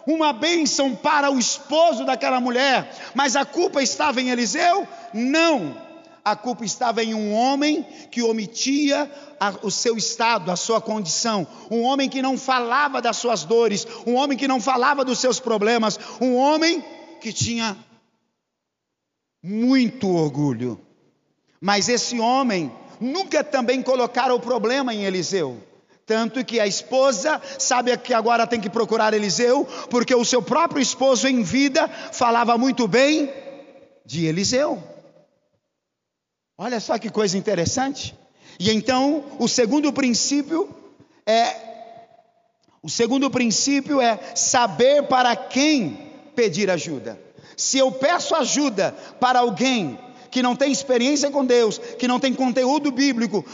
uma 0.07 0.33
bênção 0.33 0.95
para 0.95 1.29
o 1.29 1.41
esposo 1.41 2.05
daquela 2.05 2.41
mulher, 2.41 2.89
mas 3.17 3.35
a 3.35 3.45
culpa 3.45 3.83
estava 3.83 4.21
em 4.21 4.31
Eliseu? 4.31 4.87
Não. 5.13 5.77
A 6.25 6.37
culpa 6.37 6.65
estava 6.65 7.03
em 7.03 7.15
um 7.15 7.35
homem 7.35 7.85
que 8.13 8.23
omitia 8.23 9.11
a, 9.41 9.55
o 9.63 9.73
seu 9.73 9.97
estado, 9.97 10.53
a 10.53 10.57
sua 10.57 10.81
condição, 10.81 11.45
um 11.69 11.83
homem 11.83 12.09
que 12.09 12.23
não 12.23 12.39
falava 12.39 13.03
das 13.03 13.17
suas 13.17 13.43
dores, 13.43 13.85
um 14.07 14.15
homem 14.15 14.39
que 14.39 14.47
não 14.47 14.61
falava 14.61 15.05
dos 15.05 15.19
seus 15.19 15.41
problemas, 15.41 15.99
um 16.21 16.37
homem 16.37 16.85
que 17.21 17.33
tinha 17.33 17.77
muito 19.43 20.09
orgulho. 20.09 20.81
Mas 21.61 21.89
esse 21.89 22.19
homem 22.19 22.73
nunca 23.01 23.45
também 23.45 23.83
colocaram 23.83 24.35
o 24.35 24.41
problema 24.41 24.95
em 24.95 25.05
Eliseu. 25.05 25.63
Tanto 26.07 26.45
que 26.45 26.59
a 26.59 26.67
esposa 26.67 27.41
sabe 27.59 27.97
que 27.99 28.13
agora 28.13 28.47
tem 28.47 28.61
que 28.61 28.69
procurar 28.69 29.15
Eliseu, 29.15 29.65
porque 29.89 30.15
o 30.15 30.25
seu 30.25 30.43
próprio 30.43 30.83
esposo 30.83 31.29
em 31.29 31.43
vida 31.43 31.87
falava 31.89 32.59
muito 32.59 32.89
bem 32.89 33.33
de 34.05 34.27
Eliseu. 34.27 34.83
Olha 36.59 36.81
só 36.81 36.99
que 36.99 37.11
coisa 37.11 37.39
interessante. 37.39 38.19
E 38.59 38.71
então, 38.73 39.25
o 39.39 39.47
segundo 39.47 39.93
princípio 39.93 40.69
é 41.25 41.71
o 42.83 42.89
segundo 42.89 43.31
princípio 43.31 44.01
é 44.01 44.19
saber 44.35 45.03
para 45.05 45.37
quem 45.37 46.10
pedir 46.35 46.71
ajuda. 46.71 47.19
Se 47.57 47.79
eu 47.79 47.93
peço 47.93 48.35
ajuda 48.35 48.95
para 49.19 49.41
alguém 49.41 49.99
que 50.31 50.43
não 50.43 50.55
tem 50.55 50.71
experiência 50.71 51.31
com 51.31 51.45
Deus, 51.45 51.79
que 51.79 52.09
não 52.09 52.21
tem 52.21 52.33
conteúdo 52.33 52.91
bíblico, 52.91 53.45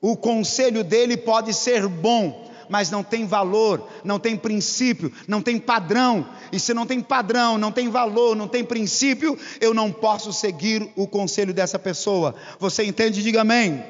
o 0.00 0.16
conselho 0.16 0.84
dele 0.84 1.16
pode 1.16 1.54
ser 1.54 1.88
bom, 1.88 2.50
mas 2.68 2.90
não 2.90 3.02
tem 3.02 3.26
valor, 3.26 3.88
não 4.02 4.18
tem 4.18 4.36
princípio, 4.36 5.12
não 5.28 5.40
tem 5.40 5.58
padrão. 5.58 6.28
E 6.52 6.58
se 6.58 6.74
não 6.74 6.86
tem 6.86 7.00
padrão, 7.00 7.56
não 7.56 7.72
tem 7.72 7.88
valor, 7.88 8.34
não 8.34 8.48
tem 8.48 8.64
princípio, 8.64 9.38
eu 9.60 9.72
não 9.72 9.92
posso 9.92 10.32
seguir 10.32 10.90
o 10.96 11.06
conselho 11.06 11.54
dessa 11.54 11.78
pessoa. 11.78 12.34
Você 12.58 12.84
entende? 12.84 13.22
Diga 13.22 13.42
amém. 13.42 13.82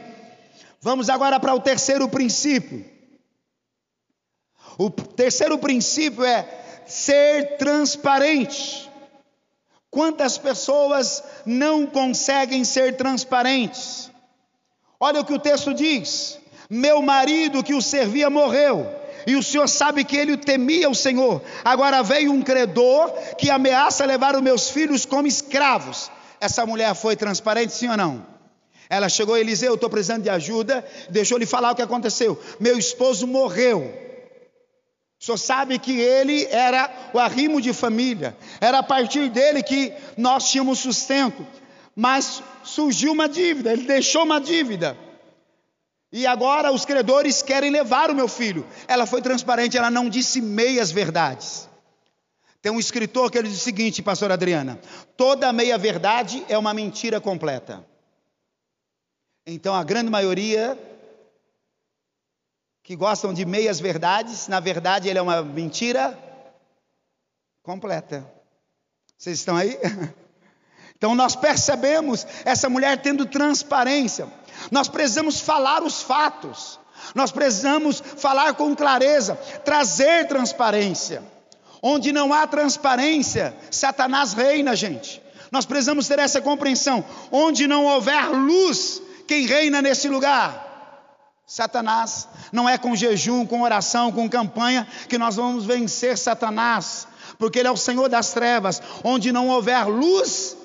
Vamos 0.81 1.09
agora 1.09 1.41
para 1.41 1.55
o 1.55 1.61
terceiro 1.61 2.09
princípio. 2.09 2.85
O 4.77 4.91
terceiro 4.91 5.57
princípio 5.59 6.25
é 6.25 6.64
ser 6.95 7.57
transparente. 7.57 8.89
Quantas 9.91 10.39
pessoas 10.39 11.25
não 11.45 11.87
conseguem 11.87 12.63
ser 12.63 12.97
transparentes? 12.97 14.11
Olha 15.01 15.21
o 15.21 15.25
que 15.25 15.33
o 15.33 15.39
texto 15.39 15.75
diz: 15.75 16.39
Meu 16.71 17.03
marido 17.03 17.65
que 17.65 17.75
o 17.75 17.83
servia 17.83 18.31
morreu, 18.31 18.89
e 19.27 19.35
o 19.35 19.43
senhor 19.43 19.69
sabe 19.69 20.05
que 20.05 20.17
ele 20.17 20.37
temia 20.37 20.89
o 20.89 20.95
Senhor. 20.95 21.43
Agora 21.65 22.01
veio 22.03 22.31
um 22.31 22.43
credor 22.43 23.11
que 23.37 23.51
ameaça 23.51 24.05
levar 24.05 24.37
os 24.37 24.43
meus 24.43 24.71
filhos 24.71 25.05
como 25.05 25.27
escravos. 25.27 26.11
Essa 26.41 26.65
mulher 26.65 26.95
foi 26.95 27.17
transparente, 27.17 27.73
sim 27.73 27.89
ou 27.89 27.97
não? 27.97 28.25
Ela 28.89 29.09
chegou 29.09 29.35
a 29.35 29.41
Eliseu, 29.41 29.71
eu 29.71 29.75
estou 29.75 29.91
precisando 29.91 30.23
de 30.23 30.31
ajuda, 30.31 30.85
deixou 31.11 31.39
ele 31.39 31.47
falar 31.47 31.73
o 31.73 31.75
que 31.75 31.83
aconteceu. 31.83 32.41
Meu 32.61 32.79
esposo 32.79 33.27
morreu. 33.27 34.05
Senhor 35.25 35.39
sabe 35.39 35.79
que 35.79 35.99
ele 35.99 36.45
era 36.51 37.11
o 37.15 37.19
arrimo 37.19 37.59
de 37.59 37.73
família, 37.73 38.37
era 38.61 38.81
a 38.81 38.83
partir 38.83 39.31
dele 39.31 39.63
que 39.63 39.91
nós 40.19 40.51
tínhamos 40.51 40.81
sustento, 40.81 41.47
mas 41.97 42.43
surgiu 42.63 43.13
uma 43.13 43.27
dívida, 43.27 43.73
ele 43.73 43.85
deixou 43.85 44.25
uma 44.25 44.39
dívida. 44.39 44.95
E 46.13 46.27
agora 46.27 46.71
os 46.71 46.85
credores 46.85 47.41
querem 47.41 47.71
levar 47.71 48.11
o 48.11 48.15
meu 48.15 48.29
filho. 48.29 48.67
Ela 48.87 49.07
foi 49.07 49.23
transparente, 49.23 49.79
ela 49.79 49.91
não 49.91 50.11
disse 50.11 50.43
meias 50.43 50.93
verdades. 50.93 51.71
Tem 52.61 52.71
um 52.71 52.79
escritor 52.79 53.31
que 53.31 53.39
ele 53.39 53.49
diz 53.49 53.57
o 53.57 53.65
seguinte, 53.65 54.03
pastor 54.03 54.31
Adriana: 54.31 54.79
toda 55.17 55.53
meia 55.55 55.79
verdade 55.79 56.45
é 56.51 56.59
uma 56.59 56.75
mentira 56.75 57.19
completa. 57.19 57.83
Então 59.47 59.75
a 59.75 59.83
grande 59.83 60.11
maioria 60.11 60.79
que 62.85 62.95
gostam 62.95 63.33
de 63.33 63.47
meias 63.47 63.81
verdades, 63.81 64.47
na 64.47 64.61
verdade 64.61 65.09
ele 65.09 65.19
é 65.19 65.23
uma 65.23 65.43
mentira 65.43 66.17
completa. 67.63 68.31
Vocês 69.19 69.39
estão 69.39 69.57
aí? 69.57 69.77
Então 70.97 71.13
nós 71.15 71.37
percebemos 71.37 72.27
essa 72.47 72.71
mulher 72.71 72.97
tendo 73.03 73.27
transparência. 73.27 74.27
Nós 74.71 74.89
precisamos 74.89 75.39
falar 75.39 75.83
os 75.83 76.01
fatos. 76.01 76.81
Nós 77.15 77.31
precisamos 77.31 78.01
falar 78.01 78.55
com 78.55 78.75
clareza, 78.75 79.35
trazer 79.65 80.27
transparência. 80.29 81.23
Onde 81.83 82.11
não 82.11 82.33
há 82.33 82.47
transparência, 82.47 83.55
Satanás 83.71 84.33
reina, 84.33 84.75
gente. 84.75 85.21
Nós 85.51 85.67
precisamos 85.67 86.09
ter 86.09 86.21
essa 86.21 86.41
compreensão. 86.41 87.05
Onde 87.31 87.67
não 87.67 87.85
houver 87.85 88.31
luz, 88.31 89.03
quem 89.27 89.45
reina 89.45 89.83
nesse 89.83 90.09
lugar? 90.09 90.74
Satanás. 91.47 92.29
Não 92.53 92.69
é 92.69 92.79
com 92.79 92.97
jejum, 92.97 93.47
com 93.47 93.63
oração, 93.63 94.11
com 94.11 94.29
campanha 94.29 94.87
que 95.09 95.19
nós 95.19 95.37
vamos 95.37 95.65
vencer 95.65 96.17
Satanás, 96.17 97.07
porque 97.39 97.59
ele 97.59 97.69
é 97.69 97.71
o 97.71 97.77
Senhor 97.77 98.09
das 98.09 98.33
trevas. 98.33 98.81
Onde 99.03 99.33
não 99.33 99.49
houver 99.49 99.87
luz, 99.87 100.57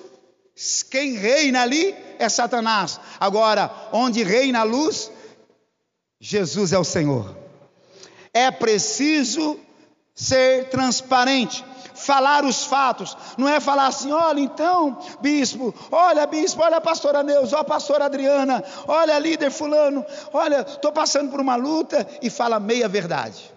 quem 0.89 1.15
reina 1.15 1.61
ali 1.61 1.95
é 2.17 2.29
Satanás. 2.29 2.99
Agora, 3.19 3.71
onde 3.91 4.23
reina 4.23 4.59
a 4.59 4.63
luz, 4.63 5.11
Jesus 6.19 6.73
é 6.73 6.79
o 6.79 6.83
Senhor. 6.83 7.37
É 8.33 8.51
preciso 8.51 9.59
ser 10.13 10.69
transparente 10.69 11.63
falar 11.99 12.45
os 12.45 12.63
fatos, 12.63 13.15
não 13.37 13.47
é 13.47 13.59
falar 13.59 13.87
assim, 13.87 14.11
olha 14.11 14.39
então, 14.39 14.97
bispo, 15.21 15.73
olha 15.91 16.25
bispo, 16.25 16.61
olha 16.63 16.79
pastora 16.79 17.21
Neuza, 17.21 17.57
olha 17.57 17.65
pastora 17.65 18.05
Adriana, 18.05 18.63
olha 18.87 19.19
líder 19.19 19.51
fulano, 19.51 20.05
olha, 20.31 20.61
estou 20.61 20.91
passando 20.91 21.29
por 21.29 21.41
uma 21.41 21.55
luta 21.55 22.07
e 22.21 22.29
fala 22.29 22.59
meia 22.59 22.87
verdade. 22.87 23.51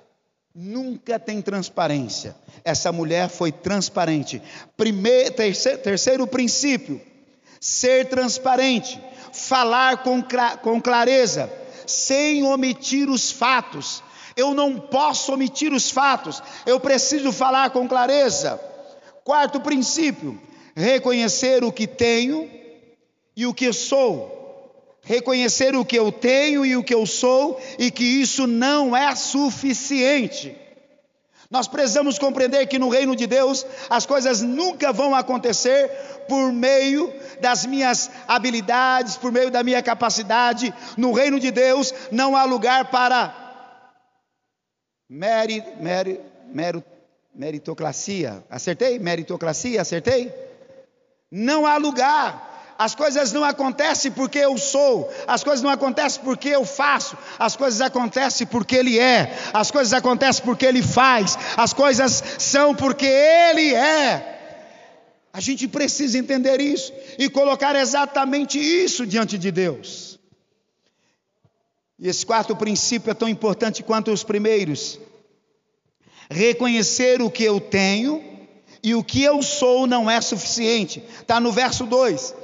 Nunca 0.55 1.19
tem 1.19 1.41
transparência. 1.41 2.37
Essa 2.63 2.93
mulher 2.93 3.29
foi 3.31 3.51
transparente. 3.51 4.43
Primeiro, 4.77 5.33
terceiro, 5.33 5.79
terceiro 5.79 6.27
princípio, 6.27 7.01
ser 7.59 8.09
transparente, 8.09 9.01
falar 9.33 10.03
com, 10.03 10.23
com 10.61 10.83
clareza, 10.83 11.51
sem 11.87 12.43
omitir 12.43 13.09
os 13.09 13.31
fatos. 13.31 14.03
Eu 14.37 14.55
não 14.55 14.79
posso 14.79 15.33
omitir 15.33 15.73
os 15.73 15.91
fatos, 15.91 16.43
eu 16.67 16.81
preciso 16.81 17.33
falar 17.33 17.71
com 17.71 17.89
clareza. 17.89 18.61
Quarto 19.25 19.61
princípio: 19.61 20.41
reconhecer 20.75 21.65
o 21.65 21.73
que 21.73 21.87
tenho 21.87 22.51
e 23.37 23.47
o 23.47 23.55
que 23.55 23.73
sou. 23.73 24.41
Reconhecer 25.05 25.75
o 25.75 25.85
que 25.85 25.99
eu 25.99 26.13
tenho 26.13 26.65
e 26.65 26.77
o 26.77 26.85
que 26.85 26.95
eu 26.95 27.05
sou, 27.07 27.61
e 27.77 27.91
que 27.91 28.05
isso 28.05 28.47
não 28.47 28.97
é 28.97 29.15
suficiente. 29.17 30.57
Nós 31.51 31.69
precisamos 31.69 32.19
compreender 32.19 32.67
que 32.67 32.79
no 32.79 32.89
reino 32.89 33.15
de 33.15 33.27
Deus 33.27 33.67
as 33.91 34.07
coisas 34.07 34.41
nunca 34.41 34.91
vão 34.91 35.15
acontecer 35.15 35.89
por 36.27 36.51
meio 36.51 37.13
das 37.43 37.67
minhas 37.67 38.11
habilidades, 38.27 39.17
por 39.17 39.31
meio 39.31 39.51
da 39.51 39.63
minha 39.63 39.83
capacidade. 39.83 40.73
No 40.97 41.13
reino 41.13 41.39
de 41.39 41.51
Deus 41.51 41.93
não 42.11 42.35
há 42.35 42.45
lugar 42.45 42.87
para 42.87 43.42
Meri, 45.13 45.63
meri, 45.79 46.19
meri, 46.55 46.83
meritocracia. 47.35 48.43
Acertei? 48.49 48.99
Meritocracia, 48.99 49.83
acertei? 49.83 50.33
Não 51.31 51.67
há 51.67 51.77
lugar. 51.77 52.75
As 52.79 52.95
coisas 52.95 53.31
não 53.31 53.45
acontecem 53.45 54.11
porque 54.11 54.39
eu 54.39 54.57
sou, 54.57 55.13
as 55.27 55.45
coisas 55.45 55.63
não 55.63 55.69
acontecem 55.69 56.23
porque 56.25 56.49
eu 56.49 56.65
faço, 56.65 57.17
as 57.39 57.55
coisas 57.55 57.83
acontecem 57.83 58.47
porque 58.47 58.75
Ele 58.75 58.99
é, 58.99 59.37
as 59.53 59.71
coisas 59.71 59.93
acontecem 59.93 60.43
porque 60.43 60.65
Ele 60.65 60.83
faz, 60.83 61.39
as 61.59 61.75
coisas 61.75 62.25
são 62.39 62.75
porque 62.75 63.07
Ele 63.07 63.75
é. 63.75 64.41
A 65.31 65.41
gente 65.41 65.69
precisa 65.69 66.17
entender 66.17 66.59
isso 66.59 66.91
e 67.19 67.29
colocar 67.29 67.77
exatamente 67.77 68.59
isso 68.59 69.07
diante 69.07 69.37
de 69.37 69.51
Deus. 69.53 70.02
E 72.03 72.09
esse 72.09 72.27
quarto 72.27 72.57
princípio 72.57 73.13
é 73.13 73.15
tão 73.15 73.29
importante 73.29 73.81
quanto 73.81 74.11
os 74.11 74.25
primeiros. 74.25 74.99
Reconhecer 76.29 77.23
o 77.23 77.31
que 77.31 77.45
eu 77.45 77.61
tenho 77.61 78.21
e 78.83 78.93
o 78.93 79.05
que 79.05 79.23
eu 79.23 79.41
sou 79.41 79.87
não 79.87 80.11
é 80.11 80.21
suficiente. 80.21 81.01
Está 81.21 81.39
no 81.39 81.53
verso 81.53 81.87
2. 81.87 82.35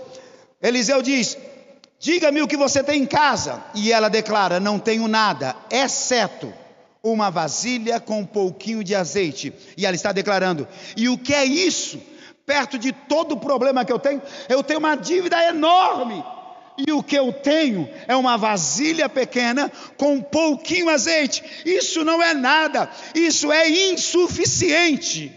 Eliseu 0.63 1.03
diz: 1.03 1.37
Diga-me 1.99 2.41
o 2.41 2.47
que 2.47 2.57
você 2.57 2.85
tem 2.85 3.03
em 3.03 3.07
casa. 3.07 3.61
E 3.75 3.91
ela 3.91 4.09
declara: 4.09 4.61
Não 4.61 4.79
tenho 4.79 5.09
nada, 5.09 5.57
exceto 5.73 6.55
uma 7.03 7.29
vasilha 7.29 7.99
com 7.99 8.21
um 8.21 8.27
pouquinho 8.27 8.85
de 8.85 8.95
azeite. 8.95 9.53
E 9.77 9.85
ela 9.85 9.97
está 9.97 10.13
declarando: 10.13 10.69
E 10.97 11.09
o 11.09 11.19
que 11.19 11.35
é 11.35 11.45
isso? 11.45 12.01
Perto 12.47 12.79
de 12.79 12.93
todo 12.93 13.33
o 13.33 13.41
problema 13.41 13.85
que 13.85 13.93
eu 13.93 13.99
tenho, 13.99 14.23
eu 14.49 14.63
tenho 14.63 14.79
uma 14.79 14.95
dívida 14.95 15.49
enorme 15.49 16.25
e 16.87 16.93
o 16.93 17.03
que 17.03 17.17
eu 17.17 17.33
tenho 17.33 17.89
é 18.07 18.15
uma 18.15 18.37
vasilha 18.37 19.09
pequena 19.09 19.71
com 19.97 20.15
um 20.15 20.23
pouquinho 20.23 20.89
azeite. 20.89 21.43
Isso 21.65 22.05
não 22.05 22.23
é 22.23 22.33
nada, 22.33 22.89
isso 23.15 23.51
é 23.51 23.69
insuficiente. 23.91 25.33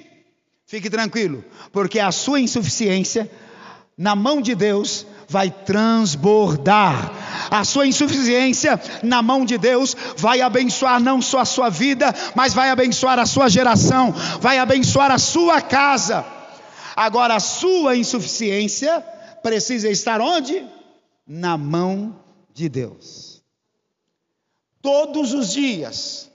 Fique 0.67 0.89
tranquilo, 0.89 1.43
porque 1.71 1.99
a 1.99 2.11
sua 2.11 2.39
insuficiência, 2.39 3.29
na 3.97 4.15
mão 4.15 4.39
de 4.39 4.53
Deus, 4.53 5.05
vai 5.27 5.49
transbordar. 5.49 7.11
A 7.49 7.63
sua 7.63 7.87
insuficiência 7.87 8.79
na 9.01 9.21
mão 9.21 9.43
de 9.43 9.57
Deus 9.57 9.95
vai 10.15 10.41
abençoar 10.41 11.01
não 11.01 11.21
só 11.21 11.39
a 11.39 11.45
sua 11.45 11.69
vida, 11.69 12.13
mas 12.35 12.53
vai 12.53 12.69
abençoar 12.69 13.17
a 13.17 13.25
sua 13.25 13.49
geração, 13.49 14.13
vai 14.39 14.59
abençoar 14.59 15.11
a 15.11 15.17
sua 15.17 15.59
casa. 15.59 16.23
Agora, 16.95 17.35
a 17.35 17.39
sua 17.39 17.97
insuficiência 17.97 19.03
precisa 19.41 19.89
estar 19.89 20.21
onde? 20.21 20.63
Na 21.33 21.57
mão 21.57 22.21
de 22.53 22.67
Deus. 22.67 23.41
Todos 24.81 25.33
os 25.33 25.53
dias, 25.53 26.29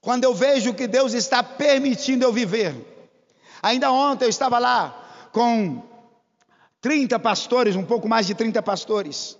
quando 0.00 0.24
eu 0.24 0.34
vejo 0.34 0.72
que 0.72 0.86
Deus 0.86 1.12
está 1.12 1.42
permitindo 1.42 2.24
eu 2.24 2.32
viver, 2.32 2.74
ainda 3.62 3.92
ontem 3.92 4.24
eu 4.24 4.30
estava 4.30 4.58
lá 4.58 5.28
com 5.32 5.82
30 6.80 7.18
pastores, 7.18 7.76
um 7.76 7.84
pouco 7.84 8.08
mais 8.08 8.26
de 8.26 8.34
30 8.34 8.62
pastores, 8.62 9.38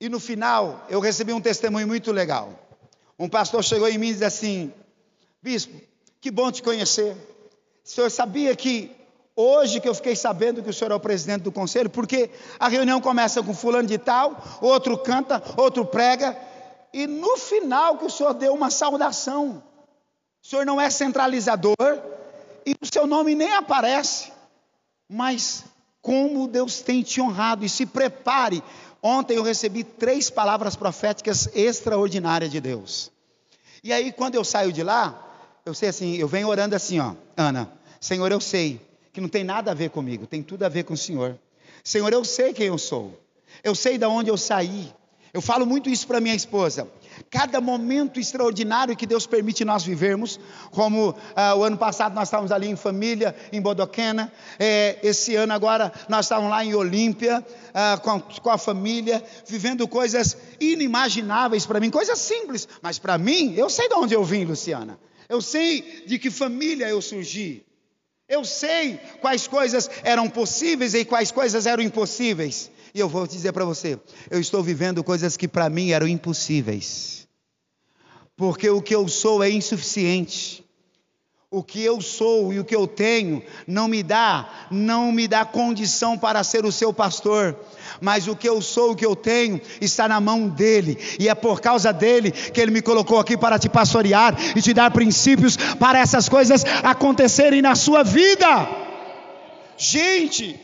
e 0.00 0.08
no 0.08 0.18
final 0.18 0.86
eu 0.88 0.98
recebi 0.98 1.34
um 1.34 1.40
testemunho 1.40 1.86
muito 1.86 2.10
legal. 2.10 2.58
Um 3.18 3.28
pastor 3.28 3.62
chegou 3.62 3.86
em 3.86 3.98
mim 3.98 4.08
e 4.08 4.12
disse 4.12 4.24
assim: 4.24 4.72
Bispo, 5.42 5.78
que 6.22 6.30
bom 6.30 6.50
te 6.50 6.62
conhecer. 6.62 7.14
O 7.84 7.88
senhor 7.88 8.10
sabia 8.10 8.56
que 8.56 8.96
Hoje 9.42 9.80
que 9.80 9.88
eu 9.88 9.94
fiquei 9.94 10.14
sabendo 10.14 10.62
que 10.62 10.68
o 10.68 10.72
senhor 10.72 10.90
é 10.90 10.94
o 10.94 11.00
presidente 11.00 11.44
do 11.44 11.50
conselho, 11.50 11.88
porque 11.88 12.28
a 12.58 12.68
reunião 12.68 13.00
começa 13.00 13.42
com 13.42 13.54
fulano 13.54 13.88
de 13.88 13.96
tal, 13.96 14.36
outro 14.60 14.98
canta, 14.98 15.42
outro 15.56 15.82
prega, 15.82 16.36
e 16.92 17.06
no 17.06 17.38
final 17.38 17.96
que 17.96 18.04
o 18.04 18.10
senhor 18.10 18.34
deu 18.34 18.52
uma 18.52 18.68
saudação. 18.68 19.62
O 20.44 20.46
senhor 20.46 20.66
não 20.66 20.78
é 20.78 20.90
centralizador 20.90 21.74
e 22.66 22.74
o 22.82 22.86
seu 22.86 23.06
nome 23.06 23.34
nem 23.34 23.54
aparece. 23.54 24.30
Mas 25.08 25.64
como 26.02 26.46
Deus 26.46 26.82
tem 26.82 27.02
te 27.02 27.18
honrado 27.18 27.64
e 27.64 27.68
se 27.68 27.86
prepare. 27.86 28.62
Ontem 29.02 29.38
eu 29.38 29.42
recebi 29.42 29.84
três 29.84 30.28
palavras 30.28 30.76
proféticas 30.76 31.48
extraordinárias 31.54 32.50
de 32.50 32.60
Deus. 32.60 33.10
E 33.82 33.90
aí 33.90 34.12
quando 34.12 34.34
eu 34.34 34.44
saio 34.44 34.70
de 34.70 34.82
lá, 34.82 35.18
eu 35.64 35.72
sei 35.72 35.88
assim, 35.88 36.16
eu 36.16 36.28
venho 36.28 36.48
orando 36.48 36.76
assim, 36.76 37.00
ó, 37.00 37.14
Ana, 37.34 37.72
Senhor, 37.98 38.30
eu 38.30 38.40
sei 38.40 38.89
que 39.20 39.22
não 39.22 39.28
tem 39.28 39.44
nada 39.44 39.70
a 39.70 39.74
ver 39.74 39.90
comigo, 39.90 40.26
tem 40.26 40.42
tudo 40.42 40.64
a 40.64 40.68
ver 40.68 40.84
com 40.84 40.94
o 40.94 40.96
Senhor. 40.96 41.38
Senhor, 41.84 42.10
eu 42.12 42.24
sei 42.24 42.54
quem 42.54 42.66
eu 42.68 42.78
sou, 42.78 43.20
eu 43.62 43.74
sei 43.74 43.98
de 43.98 44.06
onde 44.06 44.30
eu 44.30 44.36
saí. 44.36 44.90
Eu 45.32 45.40
falo 45.40 45.64
muito 45.64 45.88
isso 45.88 46.08
para 46.08 46.20
minha 46.20 46.34
esposa. 46.34 46.88
Cada 47.30 47.60
momento 47.60 48.18
extraordinário 48.18 48.96
que 48.96 49.06
Deus 49.06 49.26
permite 49.26 49.64
nós 49.64 49.84
vivermos, 49.84 50.40
como 50.72 51.14
ah, 51.36 51.54
o 51.54 51.62
ano 51.62 51.76
passado 51.76 52.14
nós 52.14 52.26
estávamos 52.26 52.50
ali 52.50 52.66
em 52.66 52.74
família, 52.74 53.36
em 53.52 53.60
Bodoquena, 53.60 54.32
é, 54.58 54.98
esse 55.04 55.36
ano 55.36 55.52
agora 55.52 55.92
nós 56.08 56.24
estávamos 56.24 56.50
lá 56.50 56.64
em 56.64 56.74
Olímpia, 56.74 57.46
ah, 57.72 58.00
com, 58.02 58.20
com, 58.20 58.50
a 58.50 58.58
família, 58.58 59.22
vivendo 59.46 59.86
coisas 59.86 60.36
inimagináveis 60.58 61.64
para 61.64 61.78
mim, 61.78 61.90
coisas 61.90 62.18
simples, 62.18 62.66
mas 62.82 62.98
para 62.98 63.16
mim, 63.16 63.54
eu 63.54 63.70
sei 63.70 63.88
de 63.88 63.94
onde 63.94 64.14
eu 64.14 64.24
vim, 64.24 64.44
Luciana. 64.44 64.98
Eu 65.28 65.40
sei 65.40 66.02
de 66.06 66.18
que 66.18 66.28
família 66.28 66.88
eu 66.88 67.00
surgi. 67.00 67.64
Eu 68.30 68.44
sei 68.44 69.00
quais 69.20 69.48
coisas 69.48 69.90
eram 70.04 70.30
possíveis 70.30 70.94
e 70.94 71.04
quais 71.04 71.32
coisas 71.32 71.66
eram 71.66 71.82
impossíveis. 71.82 72.70
E 72.94 73.00
eu 73.00 73.08
vou 73.08 73.26
dizer 73.26 73.52
para 73.52 73.64
você: 73.64 73.98
eu 74.30 74.40
estou 74.40 74.62
vivendo 74.62 75.02
coisas 75.02 75.36
que 75.36 75.48
para 75.48 75.68
mim 75.68 75.90
eram 75.90 76.06
impossíveis. 76.06 77.26
Porque 78.36 78.70
o 78.70 78.80
que 78.80 78.94
eu 78.94 79.08
sou 79.08 79.42
é 79.42 79.50
insuficiente. 79.50 80.64
O 81.50 81.64
que 81.64 81.82
eu 81.82 82.00
sou 82.00 82.52
e 82.52 82.60
o 82.60 82.64
que 82.64 82.76
eu 82.76 82.86
tenho 82.86 83.42
não 83.66 83.88
me 83.88 84.04
dá, 84.04 84.68
não 84.70 85.10
me 85.10 85.26
dá 85.26 85.44
condição 85.44 86.16
para 86.16 86.44
ser 86.44 86.64
o 86.64 86.70
seu 86.70 86.92
pastor 86.92 87.58
mas 88.00 88.26
o 88.26 88.36
que 88.36 88.48
eu 88.48 88.60
sou, 88.62 88.92
o 88.92 88.96
que 88.96 89.04
eu 89.04 89.14
tenho, 89.14 89.60
está 89.80 90.08
na 90.08 90.20
mão 90.20 90.48
dele, 90.48 90.98
e 91.18 91.28
é 91.28 91.34
por 91.34 91.60
causa 91.60 91.92
dele 91.92 92.30
que 92.30 92.60
ele 92.60 92.70
me 92.70 92.82
colocou 92.82 93.18
aqui 93.18 93.36
para 93.36 93.58
te 93.58 93.68
pastorear 93.68 94.36
e 94.56 94.62
te 94.62 94.72
dar 94.72 94.90
princípios 94.90 95.56
para 95.78 95.98
essas 95.98 96.28
coisas 96.28 96.64
acontecerem 96.82 97.62
na 97.62 97.74
sua 97.74 98.02
vida. 98.02 98.68
Gente, 99.76 100.58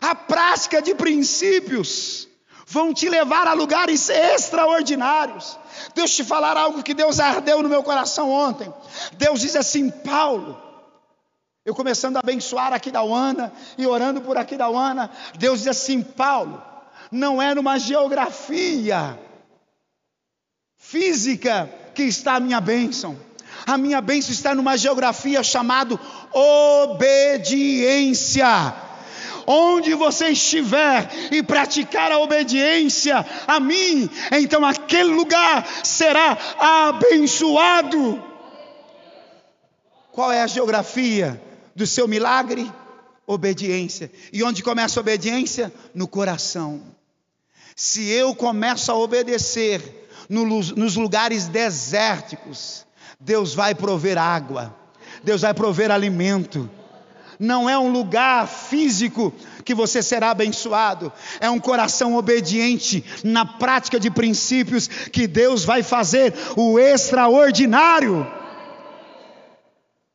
a 0.00 0.14
prática 0.14 0.82
de 0.82 0.94
princípios 0.94 2.28
vão 2.66 2.92
te 2.94 3.08
levar 3.08 3.46
a 3.46 3.52
lugares 3.52 4.08
extraordinários. 4.08 5.58
Deus 5.94 6.14
te 6.14 6.24
falar 6.24 6.56
algo 6.56 6.82
que 6.82 6.94
Deus 6.94 7.20
ardeu 7.20 7.62
no 7.62 7.68
meu 7.68 7.82
coração 7.82 8.30
ontem. 8.30 8.72
Deus 9.12 9.40
diz 9.40 9.54
assim, 9.56 9.90
Paulo, 9.90 10.71
eu 11.64 11.74
começando 11.76 12.16
a 12.16 12.20
abençoar 12.20 12.72
aqui 12.72 12.90
da 12.90 13.04
Uana 13.04 13.52
e 13.78 13.86
orando 13.86 14.20
por 14.20 14.36
aqui 14.36 14.56
da 14.56 14.68
Uana, 14.68 15.08
Deus 15.38 15.60
diz 15.60 15.68
assim: 15.68 16.02
Paulo, 16.02 16.60
não 17.10 17.40
é 17.40 17.54
numa 17.54 17.78
geografia 17.78 19.16
física 20.76 21.70
que 21.94 22.02
está 22.02 22.34
a 22.34 22.40
minha 22.40 22.60
bênção. 22.60 23.16
A 23.64 23.78
minha 23.78 24.00
bênção 24.00 24.32
está 24.32 24.56
numa 24.56 24.76
geografia 24.76 25.40
chamada 25.44 25.96
obediência. 26.32 27.62
onde 29.46 29.94
você 29.94 30.30
estiver 30.30 31.08
e 31.30 31.42
praticar 31.44 32.10
a 32.10 32.18
obediência 32.18 33.24
a 33.46 33.60
mim, 33.60 34.10
então 34.32 34.64
aquele 34.64 35.10
lugar 35.10 35.64
será 35.84 36.36
abençoado. 36.58 38.22
Qual 40.10 40.30
é 40.32 40.42
a 40.42 40.46
geografia 40.46 41.40
do 41.74 41.86
seu 41.86 42.06
milagre? 42.06 42.70
Obediência. 43.26 44.10
E 44.32 44.42
onde 44.42 44.62
começa 44.62 44.98
a 44.98 45.02
obediência? 45.02 45.72
No 45.94 46.08
coração. 46.08 46.82
Se 47.76 48.08
eu 48.10 48.34
começo 48.34 48.90
a 48.90 48.96
obedecer 48.96 50.08
nos 50.28 50.96
lugares 50.96 51.46
desérticos, 51.46 52.86
Deus 53.18 53.54
vai 53.54 53.74
prover 53.74 54.18
água, 54.18 54.74
Deus 55.22 55.42
vai 55.42 55.54
prover 55.54 55.90
alimento. 55.90 56.68
Não 57.38 57.68
é 57.68 57.78
um 57.78 57.90
lugar 57.90 58.46
físico 58.46 59.32
que 59.64 59.74
você 59.74 60.02
será 60.02 60.30
abençoado, 60.30 61.12
é 61.40 61.48
um 61.50 61.58
coração 61.58 62.14
obediente 62.14 63.04
na 63.24 63.44
prática 63.44 63.98
de 63.98 64.10
princípios 64.10 64.86
que 64.86 65.26
Deus 65.26 65.64
vai 65.64 65.82
fazer 65.82 66.34
o 66.56 66.78
extraordinário. 66.78 68.26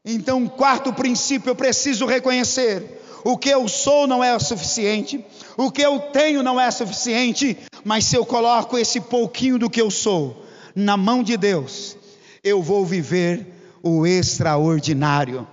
Então, 0.09 0.47
quarto 0.47 0.93
princípio, 0.93 1.49
eu 1.49 1.55
preciso 1.55 2.05
reconhecer: 2.05 3.01
o 3.25 3.37
que 3.37 3.49
eu 3.49 3.67
sou 3.67 4.07
não 4.07 4.23
é 4.23 4.33
o 4.33 4.39
suficiente, 4.39 5.23
o 5.57 5.69
que 5.69 5.81
eu 5.81 5.99
tenho 5.99 6.41
não 6.41 6.57
é 6.57 6.71
suficiente, 6.71 7.57
mas 7.83 8.05
se 8.05 8.15
eu 8.15 8.25
coloco 8.25 8.77
esse 8.77 9.01
pouquinho 9.01 9.59
do 9.59 9.69
que 9.69 9.81
eu 9.81 9.91
sou 9.91 10.45
na 10.73 10.95
mão 10.95 11.21
de 11.21 11.35
Deus, 11.35 11.97
eu 12.41 12.63
vou 12.63 12.85
viver 12.85 13.45
o 13.83 14.07
extraordinário. 14.07 15.45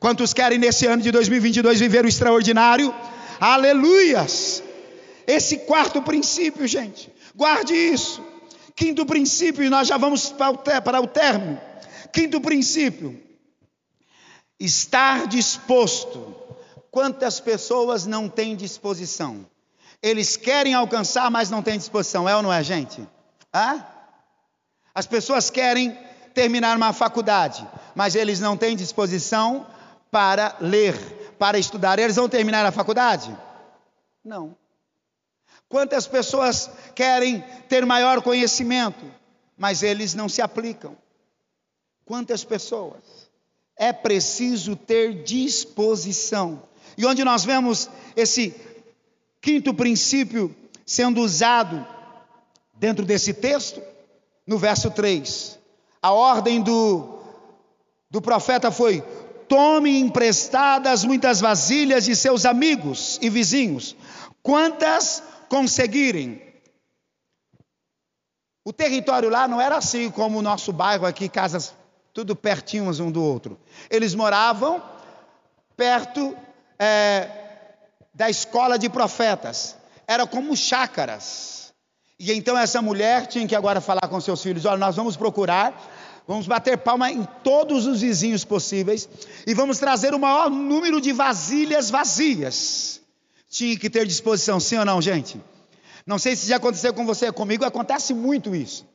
Quantos 0.00 0.34
querem 0.34 0.58
nesse 0.58 0.84
ano 0.84 1.00
de 1.00 1.12
2022 1.12 1.78
viver 1.78 2.04
o 2.04 2.08
extraordinário? 2.08 2.92
Aleluias! 3.38 4.64
Esse 5.28 5.58
quarto 5.58 6.02
princípio, 6.02 6.66
gente, 6.66 7.08
guarde 7.36 7.72
isso. 7.72 8.20
Quinto 8.74 9.06
princípio, 9.06 9.62
e 9.62 9.70
nós 9.70 9.86
já 9.86 9.96
vamos 9.96 10.32
para 10.32 11.00
o 11.00 11.06
término. 11.06 11.60
Quinto 12.12 12.40
princípio, 12.40 13.16
Estar 14.64 15.26
disposto. 15.26 16.36
Quantas 16.88 17.40
pessoas 17.40 18.06
não 18.06 18.28
têm 18.28 18.54
disposição? 18.54 19.44
Eles 20.00 20.36
querem 20.36 20.72
alcançar, 20.72 21.28
mas 21.32 21.50
não 21.50 21.60
têm 21.60 21.76
disposição. 21.76 22.28
É 22.28 22.36
ou 22.36 22.42
não 22.42 22.52
é, 22.52 22.62
gente? 22.62 23.04
Hã? 23.52 23.84
As 24.94 25.04
pessoas 25.04 25.50
querem 25.50 25.98
terminar 26.32 26.76
uma 26.76 26.92
faculdade, 26.92 27.66
mas 27.92 28.14
eles 28.14 28.38
não 28.38 28.56
têm 28.56 28.76
disposição 28.76 29.66
para 30.12 30.56
ler, 30.60 30.96
para 31.40 31.58
estudar. 31.58 31.98
Eles 31.98 32.14
vão 32.14 32.28
terminar 32.28 32.64
a 32.64 32.70
faculdade? 32.70 33.36
Não. 34.24 34.56
Quantas 35.68 36.06
pessoas 36.06 36.70
querem 36.94 37.40
ter 37.68 37.84
maior 37.84 38.22
conhecimento, 38.22 39.04
mas 39.56 39.82
eles 39.82 40.14
não 40.14 40.28
se 40.28 40.40
aplicam? 40.40 40.96
Quantas 42.04 42.44
pessoas? 42.44 43.21
É 43.76 43.92
preciso 43.92 44.76
ter 44.76 45.22
disposição. 45.22 46.62
E 46.96 47.06
onde 47.06 47.24
nós 47.24 47.44
vemos 47.44 47.88
esse 48.14 48.54
quinto 49.40 49.74
princípio 49.74 50.54
sendo 50.84 51.20
usado 51.20 51.86
dentro 52.74 53.04
desse 53.04 53.32
texto? 53.32 53.82
No 54.46 54.58
verso 54.58 54.90
3. 54.90 55.58
A 56.00 56.12
ordem 56.12 56.60
do, 56.60 57.20
do 58.10 58.20
profeta 58.20 58.70
foi: 58.70 59.00
tome 59.48 59.98
emprestadas 59.98 61.04
muitas 61.04 61.40
vasilhas 61.40 62.04
de 62.04 62.16
seus 62.16 62.44
amigos 62.44 63.18
e 63.22 63.30
vizinhos, 63.30 63.96
quantas 64.42 65.22
conseguirem. 65.48 66.42
O 68.64 68.72
território 68.72 69.28
lá 69.28 69.48
não 69.48 69.60
era 69.60 69.76
assim 69.76 70.10
como 70.10 70.38
o 70.38 70.42
nosso 70.42 70.72
bairro 70.72 71.04
aqui, 71.04 71.28
casas 71.28 71.74
tudo 72.12 72.36
pertinhos 72.36 73.00
um 73.00 73.10
do 73.10 73.22
outro. 73.22 73.58
Eles 73.90 74.14
moravam 74.14 74.82
perto 75.76 76.36
é, 76.78 77.28
da 78.14 78.28
escola 78.28 78.78
de 78.78 78.88
profetas, 78.88 79.76
era 80.06 80.26
como 80.26 80.56
chácaras. 80.56 81.72
E 82.18 82.32
então 82.32 82.56
essa 82.56 82.80
mulher 82.82 83.26
tinha 83.26 83.46
que 83.46 83.54
agora 83.54 83.80
falar 83.80 84.08
com 84.08 84.20
seus 84.20 84.42
filhos: 84.42 84.64
olha, 84.64 84.78
nós 84.78 84.94
vamos 84.96 85.16
procurar, 85.16 86.22
vamos 86.26 86.46
bater 86.46 86.78
palma 86.78 87.10
em 87.10 87.26
todos 87.42 87.86
os 87.86 88.00
vizinhos 88.00 88.44
possíveis 88.44 89.08
e 89.46 89.54
vamos 89.54 89.78
trazer 89.78 90.14
o 90.14 90.18
maior 90.18 90.50
número 90.50 91.00
de 91.00 91.12
vasilhas 91.12 91.90
vazias. 91.90 93.00
Tinha 93.48 93.76
que 93.78 93.90
ter 93.90 94.06
disposição, 94.06 94.58
sim 94.60 94.78
ou 94.78 94.84
não, 94.84 95.00
gente? 95.02 95.40
Não 96.06 96.18
sei 96.18 96.34
se 96.34 96.48
já 96.48 96.56
aconteceu 96.56 96.92
com 96.94 97.04
você, 97.04 97.30
comigo 97.30 97.64
acontece 97.64 98.14
muito 98.14 98.54
isso. 98.54 98.86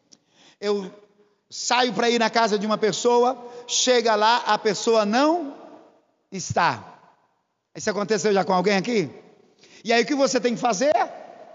Eu 0.60 0.92
saio 1.50 1.94
para 1.94 2.10
ir 2.10 2.20
na 2.20 2.30
casa 2.30 2.58
de 2.60 2.66
uma 2.66 2.78
pessoa, 2.78 3.38
chega 3.68 4.16
lá, 4.16 4.38
a 4.46 4.58
pessoa 4.58 5.06
não 5.06 5.54
está. 6.32 7.00
Isso 7.76 7.90
aconteceu 7.90 8.34
já 8.34 8.44
com 8.44 8.54
alguém 8.54 8.76
aqui? 8.76 9.10
E 9.84 9.94
aí 9.94 10.04
o 10.04 10.06
que 10.06 10.16
você 10.16 10.40
tem 10.40 10.56
que 10.56 10.60
fazer? 10.60 10.94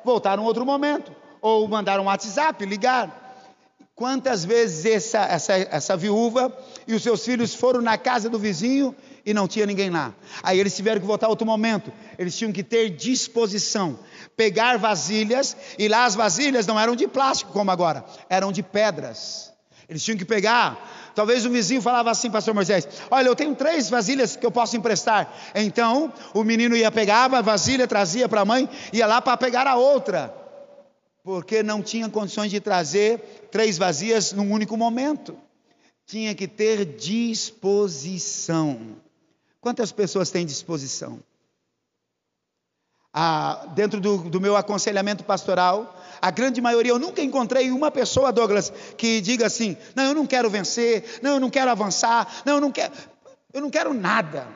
Voltar 0.04 0.38
um 0.38 0.44
outro 0.44 0.64
momento, 0.64 1.14
ou 1.40 1.66
mandar 1.68 2.00
um 2.00 2.04
WhatsApp, 2.04 2.64
ligar. 2.64 3.20
Quantas 3.94 4.44
vezes 4.44 4.86
essa, 4.86 5.20
essa, 5.26 5.52
essa 5.52 5.96
viúva 5.96 6.56
e 6.88 6.94
os 6.94 7.02
seus 7.02 7.24
filhos 7.24 7.54
foram 7.54 7.82
na 7.82 7.98
casa 7.98 8.30
do 8.30 8.38
vizinho 8.38 8.96
e 9.24 9.34
não 9.34 9.46
tinha 9.46 9.66
ninguém 9.66 9.90
lá? 9.90 10.14
Aí 10.42 10.58
eles 10.58 10.74
tiveram 10.74 11.00
que 11.00 11.06
voltar 11.06 11.28
outro 11.28 11.46
momento. 11.46 11.92
Eles 12.18 12.36
tinham 12.36 12.52
que 12.52 12.62
ter 12.62 12.88
disposição, 12.90 13.98
pegar 14.34 14.78
vasilhas, 14.78 15.56
e 15.78 15.88
lá 15.88 16.04
as 16.04 16.14
vasilhas 16.14 16.66
não 16.66 16.80
eram 16.80 16.96
de 16.96 17.06
plástico 17.06 17.52
como 17.52 17.70
agora, 17.70 18.04
eram 18.30 18.50
de 18.50 18.62
pedras. 18.62 19.51
Eles 19.88 20.02
tinham 20.02 20.16
que 20.16 20.24
pegar. 20.24 21.12
Talvez 21.14 21.44
o 21.44 21.50
vizinho 21.50 21.82
falava 21.82 22.10
assim, 22.10 22.30
pastor 22.30 22.54
Moisés: 22.54 22.86
Olha, 23.10 23.28
eu 23.28 23.36
tenho 23.36 23.54
três 23.54 23.90
vasilhas 23.90 24.36
que 24.36 24.44
eu 24.44 24.50
posso 24.50 24.76
emprestar. 24.76 25.32
Então 25.54 26.12
o 26.34 26.44
menino 26.44 26.76
ia 26.76 26.90
pegar 26.90 27.32
a 27.32 27.40
vasilha, 27.40 27.86
trazia 27.86 28.28
para 28.28 28.42
a 28.42 28.44
mãe, 28.44 28.68
ia 28.92 29.06
lá 29.06 29.20
para 29.20 29.36
pegar 29.36 29.66
a 29.66 29.76
outra, 29.76 30.34
porque 31.22 31.62
não 31.62 31.82
tinha 31.82 32.08
condições 32.08 32.50
de 32.50 32.60
trazer 32.60 33.48
três 33.50 33.78
vazias 33.78 34.32
num 34.32 34.50
único 34.50 34.76
momento. 34.76 35.36
Tinha 36.06 36.34
que 36.34 36.48
ter 36.48 36.84
disposição. 36.96 38.96
Quantas 39.60 39.92
pessoas 39.92 40.30
têm 40.30 40.44
disposição? 40.44 41.20
Ah, 43.14 43.66
dentro 43.74 44.00
do, 44.00 44.18
do 44.18 44.40
meu 44.40 44.56
aconselhamento 44.56 45.22
pastoral, 45.22 46.01
a 46.22 46.30
grande 46.30 46.60
maioria, 46.60 46.92
eu 46.92 47.00
nunca 47.00 47.20
encontrei 47.20 47.72
uma 47.72 47.90
pessoa, 47.90 48.32
Douglas, 48.32 48.72
que 48.96 49.20
diga 49.20 49.44
assim: 49.44 49.76
não, 49.92 50.04
eu 50.04 50.14
não 50.14 50.24
quero 50.24 50.48
vencer, 50.48 51.18
não, 51.20 51.32
eu 51.32 51.40
não 51.40 51.50
quero 51.50 51.68
avançar, 51.68 52.42
não, 52.46 52.54
eu 52.54 52.60
não 52.60 52.70
quero, 52.70 52.92
eu 53.52 53.60
não 53.60 53.68
quero 53.68 53.92
nada. 53.92 54.46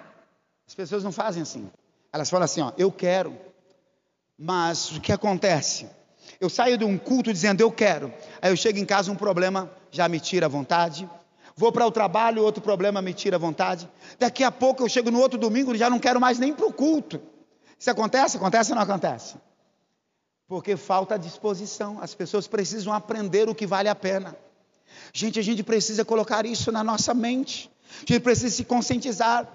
As 0.64 0.74
pessoas 0.74 1.02
não 1.02 1.10
fazem 1.10 1.42
assim. 1.42 1.68
Elas 2.12 2.30
falam 2.30 2.44
assim: 2.44 2.60
ó, 2.60 2.70
eu 2.78 2.92
quero. 2.92 3.36
Mas 4.38 4.92
o 4.92 5.00
que 5.00 5.12
acontece? 5.12 5.88
Eu 6.40 6.48
saio 6.48 6.78
de 6.78 6.84
um 6.84 6.96
culto 6.96 7.32
dizendo 7.32 7.62
eu 7.62 7.72
quero, 7.72 8.12
aí 8.40 8.52
eu 8.52 8.56
chego 8.56 8.78
em 8.78 8.84
casa, 8.84 9.10
um 9.10 9.16
problema 9.16 9.68
já 9.90 10.08
me 10.08 10.20
tira 10.20 10.46
a 10.46 10.48
vontade. 10.48 11.08
Vou 11.56 11.72
para 11.72 11.86
o 11.86 11.90
trabalho, 11.90 12.44
outro 12.44 12.62
problema 12.62 13.02
me 13.02 13.12
tira 13.12 13.36
a 13.36 13.38
vontade. 13.38 13.88
Daqui 14.20 14.44
a 14.44 14.52
pouco 14.52 14.84
eu 14.84 14.88
chego 14.88 15.10
no 15.10 15.18
outro 15.18 15.38
domingo 15.38 15.74
e 15.74 15.78
já 15.78 15.90
não 15.90 15.98
quero 15.98 16.20
mais 16.20 16.38
nem 16.38 16.52
para 16.52 16.66
o 16.66 16.72
culto. 16.72 17.20
Isso 17.78 17.90
acontece? 17.90 18.36
Acontece 18.36 18.70
ou 18.70 18.76
não 18.76 18.82
acontece? 18.82 19.36
Porque 20.48 20.76
falta 20.76 21.18
disposição. 21.18 21.98
As 22.00 22.14
pessoas 22.14 22.46
precisam 22.46 22.92
aprender 22.92 23.48
o 23.48 23.54
que 23.54 23.66
vale 23.66 23.88
a 23.88 23.94
pena. 23.94 24.36
Gente, 25.12 25.38
a 25.38 25.42
gente 25.42 25.62
precisa 25.62 26.04
colocar 26.04 26.46
isso 26.46 26.70
na 26.70 26.84
nossa 26.84 27.12
mente. 27.12 27.70
A 28.08 28.12
gente 28.12 28.20
precisa 28.20 28.54
se 28.54 28.64
conscientizar. 28.64 29.48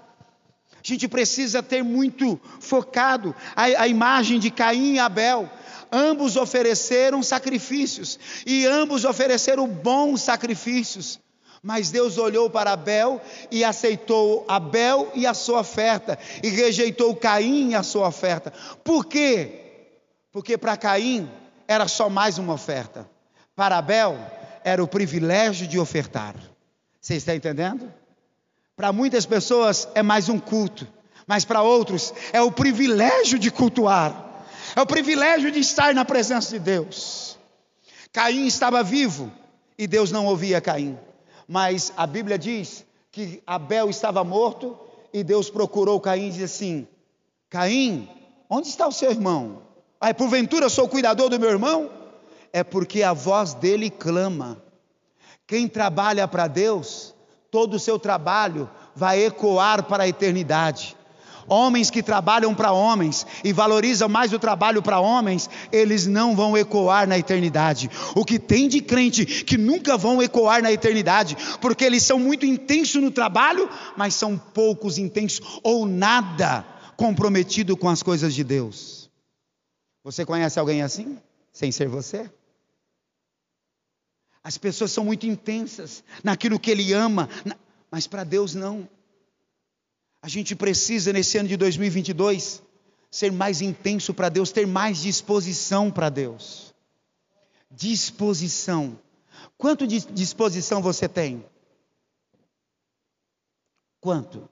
A 0.82 0.86
gente 0.86 1.06
precisa 1.06 1.62
ter 1.62 1.82
muito 1.82 2.38
focado 2.60 3.34
a, 3.54 3.62
a 3.62 3.88
imagem 3.88 4.38
de 4.38 4.50
Caim 4.50 4.94
e 4.94 4.98
Abel. 4.98 5.48
Ambos 5.90 6.36
ofereceram 6.36 7.22
sacrifícios 7.22 8.18
e 8.44 8.66
ambos 8.66 9.04
ofereceram 9.04 9.66
bons 9.68 10.22
sacrifícios. 10.22 11.20
Mas 11.62 11.90
Deus 11.92 12.18
olhou 12.18 12.50
para 12.50 12.72
Abel 12.72 13.20
e 13.48 13.62
aceitou 13.62 14.44
Abel 14.48 15.12
e 15.14 15.26
a 15.26 15.32
sua 15.32 15.60
oferta, 15.60 16.18
e 16.42 16.48
rejeitou 16.48 17.14
Caim 17.14 17.70
e 17.70 17.74
a 17.76 17.84
sua 17.84 18.08
oferta. 18.08 18.52
Por 18.82 19.04
quê? 19.06 19.61
Porque 20.32 20.56
para 20.56 20.76
Caim 20.76 21.30
era 21.68 21.86
só 21.86 22.08
mais 22.08 22.38
uma 22.38 22.54
oferta. 22.54 23.08
Para 23.54 23.78
Abel 23.78 24.18
era 24.64 24.82
o 24.82 24.88
privilégio 24.88 25.66
de 25.66 25.78
ofertar. 25.78 26.34
Você 27.00 27.16
está 27.16 27.34
entendendo? 27.34 27.92
Para 28.74 28.92
muitas 28.92 29.26
pessoas 29.26 29.86
é 29.94 30.02
mais 30.02 30.28
um 30.28 30.38
culto, 30.38 30.88
mas 31.26 31.44
para 31.44 31.62
outros 31.62 32.12
é 32.32 32.40
o 32.40 32.50
privilégio 32.50 33.38
de 33.38 33.50
cultuar. 33.50 34.44
É 34.74 34.80
o 34.80 34.86
privilégio 34.86 35.50
de 35.50 35.60
estar 35.60 35.94
na 35.94 36.04
presença 36.04 36.50
de 36.50 36.58
Deus. 36.58 37.38
Caim 38.10 38.46
estava 38.46 38.82
vivo 38.82 39.30
e 39.76 39.86
Deus 39.86 40.10
não 40.10 40.26
ouvia 40.26 40.60
Caim. 40.60 40.98
Mas 41.46 41.92
a 41.96 42.06
Bíblia 42.06 42.38
diz 42.38 42.84
que 43.10 43.42
Abel 43.46 43.90
estava 43.90 44.24
morto 44.24 44.78
e 45.12 45.22
Deus 45.22 45.50
procurou 45.50 46.00
Caim 46.00 46.28
e 46.28 46.30
disse 46.30 46.44
assim: 46.44 46.88
Caim, 47.50 48.08
Onde 48.54 48.68
está 48.68 48.86
o 48.86 48.92
seu 48.92 49.10
irmão? 49.10 49.62
Ai, 50.04 50.12
porventura 50.12 50.66
eu 50.66 50.70
sou 50.70 50.86
o 50.86 50.88
cuidador 50.88 51.28
do 51.28 51.38
meu 51.38 51.48
irmão? 51.48 51.88
É 52.52 52.64
porque 52.64 53.04
a 53.04 53.12
voz 53.12 53.54
dele 53.54 53.88
clama. 53.88 54.60
Quem 55.46 55.68
trabalha 55.68 56.26
para 56.26 56.48
Deus, 56.48 57.14
todo 57.52 57.74
o 57.74 57.78
seu 57.78 58.00
trabalho 58.00 58.68
vai 58.96 59.24
ecoar 59.24 59.84
para 59.84 60.02
a 60.02 60.08
eternidade. 60.08 60.96
Homens 61.46 61.88
que 61.88 62.02
trabalham 62.02 62.52
para 62.52 62.72
homens 62.72 63.24
e 63.44 63.52
valorizam 63.52 64.08
mais 64.08 64.32
o 64.32 64.40
trabalho 64.40 64.82
para 64.82 64.98
homens, 64.98 65.48
eles 65.70 66.04
não 66.04 66.34
vão 66.34 66.56
ecoar 66.56 67.06
na 67.06 67.16
eternidade. 67.16 67.88
O 68.16 68.24
que 68.24 68.40
tem 68.40 68.66
de 68.66 68.80
crente 68.80 69.24
que 69.24 69.56
nunca 69.56 69.96
vão 69.96 70.20
ecoar 70.20 70.60
na 70.60 70.72
eternidade, 70.72 71.36
porque 71.60 71.84
eles 71.84 72.02
são 72.02 72.18
muito 72.18 72.44
intensos 72.44 73.00
no 73.00 73.12
trabalho, 73.12 73.70
mas 73.96 74.14
são 74.14 74.36
poucos 74.36 74.98
intensos 74.98 75.60
ou 75.62 75.86
nada 75.86 76.66
comprometido 76.96 77.76
com 77.76 77.88
as 77.88 78.02
coisas 78.02 78.34
de 78.34 78.42
Deus. 78.42 79.01
Você 80.02 80.24
conhece 80.26 80.58
alguém 80.58 80.82
assim? 80.82 81.18
Sem 81.52 81.70
ser 81.70 81.88
você? 81.88 82.30
As 84.42 84.58
pessoas 84.58 84.90
são 84.90 85.04
muito 85.04 85.26
intensas 85.26 86.02
naquilo 86.24 86.58
que 86.58 86.70
ele 86.70 86.92
ama, 86.92 87.28
mas 87.90 88.06
para 88.06 88.24
Deus 88.24 88.54
não. 88.54 88.88
A 90.20 90.28
gente 90.28 90.56
precisa, 90.56 91.12
nesse 91.12 91.38
ano 91.38 91.48
de 91.48 91.56
2022, 91.56 92.62
ser 93.10 93.30
mais 93.30 93.60
intenso 93.60 94.12
para 94.12 94.28
Deus, 94.28 94.50
ter 94.50 94.66
mais 94.66 94.98
disposição 94.98 95.90
para 95.90 96.08
Deus. 96.08 96.74
Disposição. 97.70 98.98
Quanto 99.56 99.86
de 99.86 100.00
disposição 100.06 100.82
você 100.82 101.08
tem? 101.08 101.44
Quanto? 104.00 104.48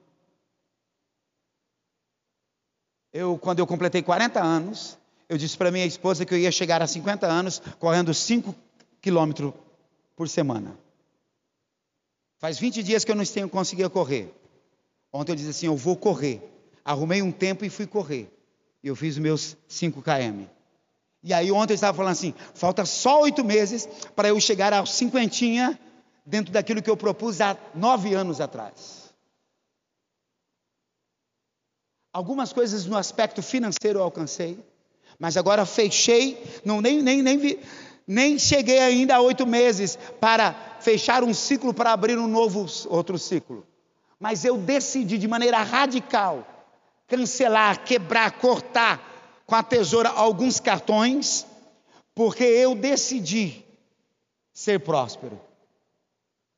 Eu, 3.11 3.37
quando 3.37 3.59
eu 3.59 3.67
completei 3.67 4.01
40 4.01 4.41
anos, 4.41 4.97
eu 5.31 5.37
disse 5.37 5.57
para 5.57 5.71
minha 5.71 5.85
esposa 5.85 6.25
que 6.25 6.33
eu 6.33 6.37
ia 6.37 6.51
chegar 6.51 6.81
a 6.81 6.87
50 6.87 7.25
anos 7.25 7.61
correndo 7.79 8.13
5 8.13 8.53
quilômetros 9.01 9.53
por 10.13 10.27
semana. 10.27 10.77
Faz 12.37 12.59
20 12.59 12.83
dias 12.83 13.05
que 13.05 13.11
eu 13.13 13.15
não 13.15 13.23
tenho 13.23 13.47
conseguido 13.47 13.89
correr. 13.89 14.29
Ontem 15.09 15.31
eu 15.31 15.37
disse 15.37 15.51
assim: 15.51 15.67
eu 15.67 15.77
vou 15.77 15.95
correr. 15.95 16.41
Arrumei 16.83 17.21
um 17.21 17.31
tempo 17.31 17.63
e 17.63 17.69
fui 17.69 17.87
correr. 17.87 18.29
Eu 18.83 18.93
fiz 18.93 19.13
os 19.13 19.19
meus 19.19 19.55
5 19.69 20.01
km. 20.01 20.47
E 21.23 21.33
aí 21.33 21.49
ontem 21.49 21.71
eu 21.71 21.75
estava 21.75 21.95
falando 21.95 22.11
assim: 22.11 22.33
falta 22.53 22.83
só 22.85 23.21
oito 23.21 23.41
meses 23.41 23.87
para 24.13 24.27
eu 24.27 24.39
chegar 24.41 24.73
aos 24.73 24.91
cinquentinha 24.91 25.79
dentro 26.25 26.51
daquilo 26.51 26.81
que 26.81 26.89
eu 26.89 26.97
propus 26.97 27.39
há 27.39 27.55
nove 27.73 28.13
anos 28.13 28.41
atrás. 28.41 29.13
Algumas 32.11 32.51
coisas 32.51 32.85
no 32.85 32.97
aspecto 32.97 33.41
financeiro 33.41 33.99
eu 33.99 34.03
alcancei, 34.03 34.59
mas 35.21 35.37
agora 35.37 35.65
fechei, 35.65 36.43
não 36.65 36.81
nem 36.81 37.01
nem 37.01 37.21
nem 37.21 37.59
nem 38.05 38.37
cheguei 38.37 38.79
ainda 38.79 39.15
a 39.15 39.21
oito 39.21 39.47
meses 39.47 39.97
para 40.19 40.53
fechar 40.81 41.23
um 41.23 41.33
ciclo 41.33 41.73
para 41.73 41.93
abrir 41.93 42.17
um 42.17 42.27
novo 42.27 42.65
outro 42.89 43.17
ciclo 43.17 43.65
mas 44.21 44.45
eu 44.45 44.55
decidi 44.55 45.17
de 45.17 45.27
maneira 45.27 45.63
radical 45.63 46.45
cancelar, 47.07 47.83
quebrar, 47.83 48.31
cortar 48.33 49.43
com 49.47 49.55
a 49.55 49.63
tesoura 49.63 50.09
alguns 50.09 50.59
cartões, 50.59 51.45
porque 52.15 52.43
eu 52.43 52.75
decidi 52.75 53.65
ser 54.53 54.79
próspero. 54.79 55.41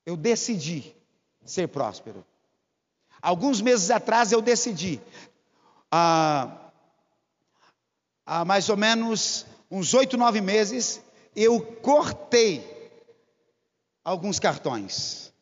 Eu 0.06 0.18
decidi 0.18 0.94
ser 1.46 1.70
próspero. 1.70 2.24
Alguns 3.22 3.62
meses 3.62 3.90
atrás 3.90 4.32
eu 4.34 4.42
decidi, 4.42 5.02
há, 5.90 6.63
há 8.26 8.44
mais 8.46 8.70
ou 8.70 8.78
menos 8.78 9.46
uns 9.70 9.94
oito, 9.94 10.18
nove 10.18 10.42
meses, 10.42 11.02
eu 11.36 11.60
cortei 11.62 12.64
alguns 14.04 14.40
cartões. 14.40 15.34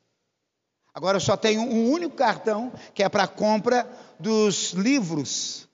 Agora 0.93 1.17
eu 1.17 1.21
só 1.21 1.37
tenho 1.37 1.61
um 1.61 1.89
único 1.89 2.15
cartão 2.15 2.71
que 2.93 3.03
é 3.03 3.09
para 3.09 3.27
compra 3.27 3.89
dos 4.19 4.71
livros, 4.71 5.67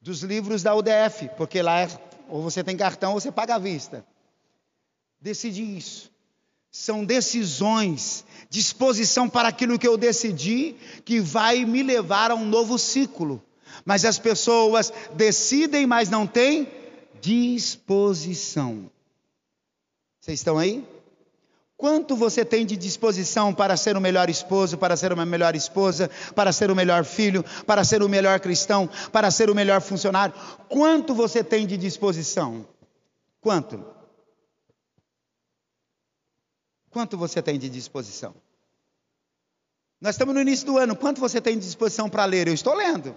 dos 0.00 0.22
livros 0.22 0.62
da 0.62 0.74
UDF, 0.74 1.28
porque 1.36 1.60
lá 1.60 1.80
é, 1.80 1.88
ou 2.28 2.42
você 2.42 2.62
tem 2.62 2.76
cartão 2.76 3.14
ou 3.14 3.20
você 3.20 3.32
paga 3.32 3.56
à 3.56 3.58
vista. 3.58 4.04
Decidi 5.20 5.76
isso. 5.76 6.10
São 6.70 7.04
decisões, 7.04 8.24
disposição 8.48 9.28
para 9.28 9.48
aquilo 9.48 9.78
que 9.78 9.88
eu 9.88 9.96
decidi, 9.96 10.76
que 11.04 11.18
vai 11.18 11.64
me 11.64 11.82
levar 11.82 12.30
a 12.30 12.34
um 12.34 12.44
novo 12.44 12.78
ciclo. 12.78 13.42
Mas 13.84 14.04
as 14.04 14.18
pessoas 14.18 14.92
decidem, 15.14 15.86
mas 15.86 16.08
não 16.08 16.26
têm 16.26 16.68
disposição. 17.20 18.90
Vocês 20.20 20.40
estão 20.40 20.58
aí? 20.58 20.86
Quanto 21.78 22.16
você 22.16 22.44
tem 22.44 22.66
de 22.66 22.76
disposição 22.76 23.54
para 23.54 23.76
ser 23.76 23.96
o 23.96 24.00
melhor 24.00 24.28
esposo, 24.28 24.76
para 24.76 24.96
ser 24.96 25.12
uma 25.12 25.24
melhor 25.24 25.54
esposa, 25.54 26.10
para 26.34 26.52
ser 26.52 26.72
o 26.72 26.74
melhor 26.74 27.04
filho, 27.04 27.44
para 27.64 27.84
ser 27.84 28.02
o 28.02 28.08
melhor 28.08 28.40
cristão, 28.40 28.90
para 29.12 29.30
ser 29.30 29.48
o 29.48 29.54
melhor 29.54 29.80
funcionário? 29.80 30.34
Quanto 30.68 31.14
você 31.14 31.44
tem 31.44 31.68
de 31.68 31.76
disposição? 31.76 32.66
Quanto? 33.40 33.84
Quanto 36.90 37.16
você 37.16 37.40
tem 37.40 37.56
de 37.56 37.68
disposição? 37.68 38.34
Nós 40.00 40.16
estamos 40.16 40.34
no 40.34 40.40
início 40.40 40.66
do 40.66 40.78
ano, 40.78 40.96
quanto 40.96 41.20
você 41.20 41.40
tem 41.40 41.56
de 41.56 41.64
disposição 41.64 42.10
para 42.10 42.24
ler? 42.24 42.48
Eu 42.48 42.54
estou 42.54 42.74
lendo. 42.74 43.14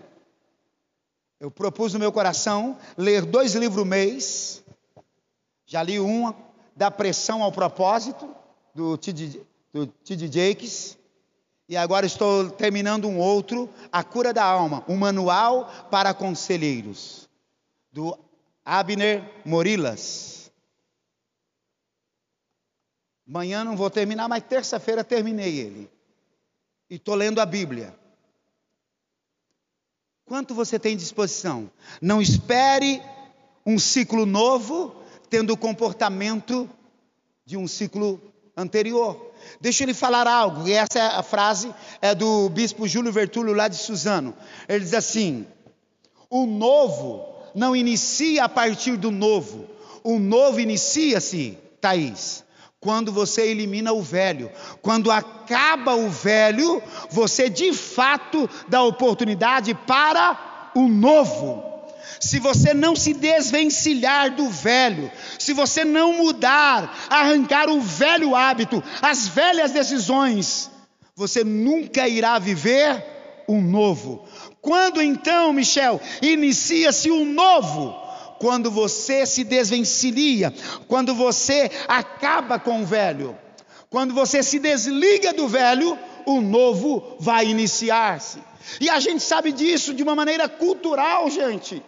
Eu 1.41 1.49
propus 1.49 1.91
no 1.91 1.97
meu 1.97 2.11
coração 2.11 2.77
ler 2.95 3.25
dois 3.25 3.55
livros 3.55 3.83
mês. 3.83 4.63
Já 5.65 5.81
li 5.81 5.99
um, 5.99 6.31
da 6.75 6.91
pressão 6.91 7.41
ao 7.41 7.51
propósito 7.51 8.29
do 8.75 8.95
T.D. 8.95 10.27
Jakes. 10.31 10.95
E 11.67 11.75
agora 11.75 12.05
estou 12.05 12.51
terminando 12.51 13.07
um 13.07 13.17
outro, 13.17 13.67
A 13.91 14.03
Cura 14.03 14.31
da 14.31 14.43
Alma, 14.43 14.85
um 14.87 14.95
manual 14.95 15.65
para 15.89 16.13
conselheiros, 16.13 17.27
do 17.91 18.15
Abner 18.63 19.27
Morilas. 19.43 20.51
Amanhã 23.27 23.63
não 23.63 23.75
vou 23.75 23.89
terminar, 23.89 24.29
mas 24.29 24.43
terça-feira 24.43 25.03
terminei 25.03 25.57
ele. 25.57 25.89
E 26.87 26.97
estou 26.97 27.15
lendo 27.15 27.41
a 27.41 27.47
Bíblia. 27.47 27.99
Quanto 30.31 30.55
você 30.55 30.79
tem 30.79 30.95
disposição? 30.95 31.69
Não 32.01 32.21
espere 32.21 33.01
um 33.65 33.77
ciclo 33.77 34.25
novo 34.25 34.95
tendo 35.29 35.51
o 35.51 35.57
comportamento 35.57 36.69
de 37.45 37.57
um 37.57 37.67
ciclo 37.67 38.17
anterior. 38.55 39.33
Deixa 39.59 39.83
ele 39.83 39.93
falar 39.93 40.27
algo, 40.27 40.65
e 40.65 40.71
essa 40.71 40.99
é 40.99 41.01
a 41.01 41.21
frase 41.21 41.75
é 42.01 42.15
do 42.15 42.47
bispo 42.47 42.87
Júlio 42.87 43.11
Vertúlio, 43.11 43.53
lá 43.53 43.67
de 43.67 43.75
Suzano. 43.75 44.33
Ele 44.69 44.85
diz 44.85 44.93
assim: 44.93 45.45
O 46.29 46.45
novo 46.45 47.25
não 47.53 47.75
inicia 47.75 48.45
a 48.45 48.49
partir 48.49 48.95
do 48.95 49.11
novo, 49.11 49.67
o 50.01 50.17
novo 50.17 50.61
inicia-se, 50.61 51.57
Thaís, 51.81 52.45
quando 52.81 53.11
você 53.11 53.43
elimina 53.43 53.93
o 53.93 54.01
velho. 54.01 54.51
Quando 54.81 55.11
acaba 55.11 55.95
o 55.95 56.09
velho, 56.09 56.81
você 57.11 57.47
de 57.47 57.71
fato 57.71 58.49
dá 58.67 58.81
oportunidade 58.83 59.73
para 59.73 60.71
o 60.75 60.87
novo 60.87 61.71
se 62.19 62.37
você 62.37 62.71
não 62.73 62.95
se 62.95 63.13
desvencilhar 63.13 64.35
do 64.35 64.47
velho, 64.47 65.11
se 65.39 65.53
você 65.53 65.83
não 65.83 66.13
mudar, 66.13 67.07
arrancar 67.09 67.67
o 67.67 67.81
velho 67.81 68.35
hábito, 68.35 68.83
as 69.01 69.27
velhas 69.27 69.71
decisões, 69.71 70.69
você 71.15 71.43
nunca 71.43 72.07
irá 72.07 72.37
viver 72.37 73.03
o 73.47 73.59
novo. 73.59 74.23
Quando 74.61 75.01
então, 75.01 75.51
Michel, 75.51 75.99
inicia-se 76.21 77.09
o 77.09 77.25
novo? 77.25 78.00
Quando 78.41 78.71
você 78.71 79.23
se 79.23 79.43
desvencilia, 79.43 80.51
quando 80.87 81.13
você 81.13 81.69
acaba 81.87 82.57
com 82.57 82.81
o 82.81 82.85
velho, 82.87 83.37
quando 83.87 84.15
você 84.15 84.41
se 84.41 84.57
desliga 84.57 85.31
do 85.31 85.47
velho, 85.47 85.95
o 86.25 86.41
novo 86.41 87.17
vai 87.19 87.45
iniciar-se. 87.45 88.39
E 88.79 88.89
a 88.89 88.99
gente 88.99 89.21
sabe 89.21 89.51
disso 89.51 89.93
de 89.93 90.01
uma 90.01 90.15
maneira 90.15 90.49
cultural, 90.49 91.29
gente. 91.29 91.83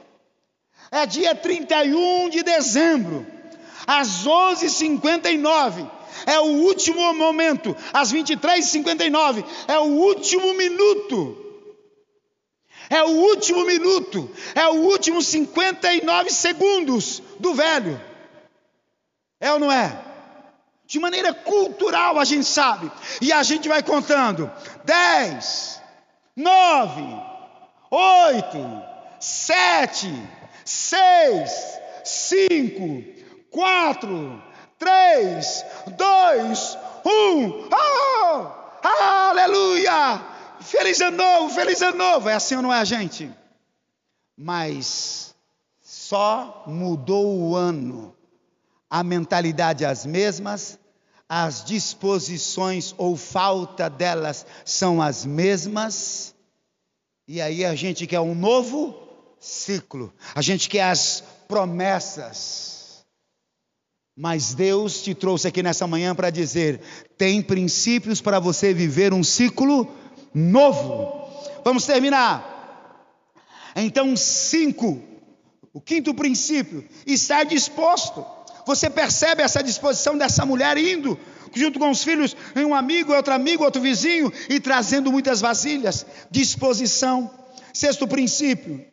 É 0.91 1.07
dia 1.07 1.33
31 1.33 2.29
de 2.29 2.43
dezembro, 2.43 3.25
às 3.87 4.27
11h59. 4.27 5.89
É 6.27 6.39
o 6.39 6.45
último 6.67 7.15
momento, 7.15 7.75
às 7.91 8.13
23h59. 8.13 9.43
É 9.67 9.79
o 9.79 9.85
último 9.85 10.53
minuto 10.53 11.42
é 12.93 13.03
o 13.03 13.09
último 13.09 13.65
minuto, 13.65 14.29
é 14.53 14.67
o 14.67 14.75
último 14.75 15.21
59 15.21 16.29
segundos 16.29 17.23
do 17.39 17.55
velho. 17.55 17.99
É 19.39 19.51
ou 19.51 19.57
não 19.57 19.71
é? 19.71 19.99
De 20.85 20.99
maneira 20.99 21.33
cultural 21.33 22.19
a 22.19 22.23
gente 22.23 22.45
sabe. 22.45 22.91
E 23.19 23.33
a 23.33 23.41
gente 23.41 23.67
vai 23.67 23.81
contando: 23.81 24.51
10, 24.83 25.81
9, 26.35 27.01
8, 27.89 28.83
7, 29.19 30.29
6, 30.63 31.79
5, 32.03 33.03
4, 33.49 34.43
3, 34.77 35.65
Feliz 40.73 40.99
ano 41.01 41.17
novo, 41.17 41.53
feliz 41.53 41.83
ano 41.83 41.99
novo. 41.99 42.27
É 42.27 42.33
assim 42.33 42.55
ou 42.55 42.63
não 42.63 42.73
é, 42.73 42.83
gente? 42.83 43.29
Mas 44.35 45.35
só 45.79 46.63
mudou 46.65 47.37
o 47.37 47.55
ano. 47.55 48.15
A 48.89 49.03
mentalidade 49.03 49.83
é 49.83 49.87
as 49.87 50.03
mesmas, 50.03 50.79
as 51.29 51.63
disposições 51.63 52.95
ou 52.97 53.15
falta 53.15 53.87
delas 53.87 54.47
são 54.65 54.99
as 54.99 55.23
mesmas. 55.23 56.33
E 57.27 57.39
aí 57.39 57.63
a 57.63 57.75
gente 57.75 58.07
quer 58.07 58.19
um 58.21 58.33
novo 58.33 58.97
ciclo. 59.39 60.11
A 60.33 60.41
gente 60.41 60.67
quer 60.67 60.85
as 60.85 61.23
promessas. 61.47 63.05
Mas 64.17 64.55
Deus 64.55 65.03
te 65.03 65.13
trouxe 65.13 65.47
aqui 65.47 65.61
nessa 65.61 65.85
manhã 65.85 66.15
para 66.15 66.31
dizer: 66.31 66.81
tem 67.15 67.43
princípios 67.43 68.19
para 68.21 68.39
você 68.39 68.73
viver 68.73 69.13
um 69.13 69.23
ciclo 69.23 70.01
novo. 70.33 71.29
Vamos 71.63 71.85
terminar. 71.85 72.51
Então, 73.75 74.15
cinco, 74.15 75.01
o 75.73 75.81
quinto 75.81 76.13
princípio, 76.13 76.87
estar 77.05 77.43
disposto. 77.43 78.25
Você 78.65 78.89
percebe 78.89 79.41
essa 79.41 79.63
disposição 79.63 80.17
dessa 80.17 80.45
mulher 80.45 80.77
indo 80.77 81.19
junto 81.53 81.79
com 81.79 81.89
os 81.89 82.03
filhos 82.03 82.35
em 82.55 82.65
um 82.65 82.73
amigo, 82.73 83.13
outro 83.13 83.33
amigo, 83.33 83.63
outro 83.63 83.81
vizinho 83.81 84.31
e 84.49 84.59
trazendo 84.59 85.11
muitas 85.11 85.41
vasilhas. 85.41 86.05
Disposição. 86.29 87.29
Sexto 87.73 88.07
princípio, 88.07 88.85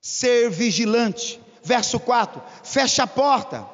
ser 0.00 0.50
vigilante. 0.50 1.40
Verso 1.62 1.98
4: 1.98 2.42
fecha 2.62 3.04
a 3.04 3.06
porta. 3.06 3.66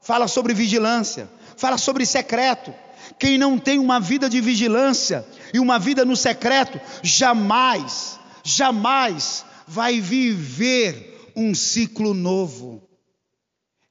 Fala 0.00 0.28
sobre 0.28 0.52
vigilância, 0.52 1.28
fala 1.56 1.78
sobre 1.78 2.04
secreto. 2.04 2.74
Quem 3.18 3.38
não 3.38 3.58
tem 3.58 3.78
uma 3.78 4.00
vida 4.00 4.28
de 4.28 4.40
vigilância 4.40 5.24
e 5.52 5.60
uma 5.60 5.78
vida 5.78 6.04
no 6.04 6.16
secreto, 6.16 6.80
jamais, 7.02 8.18
jamais 8.42 9.44
vai 9.66 10.00
viver 10.00 11.32
um 11.36 11.54
ciclo 11.54 12.12
novo. 12.12 12.82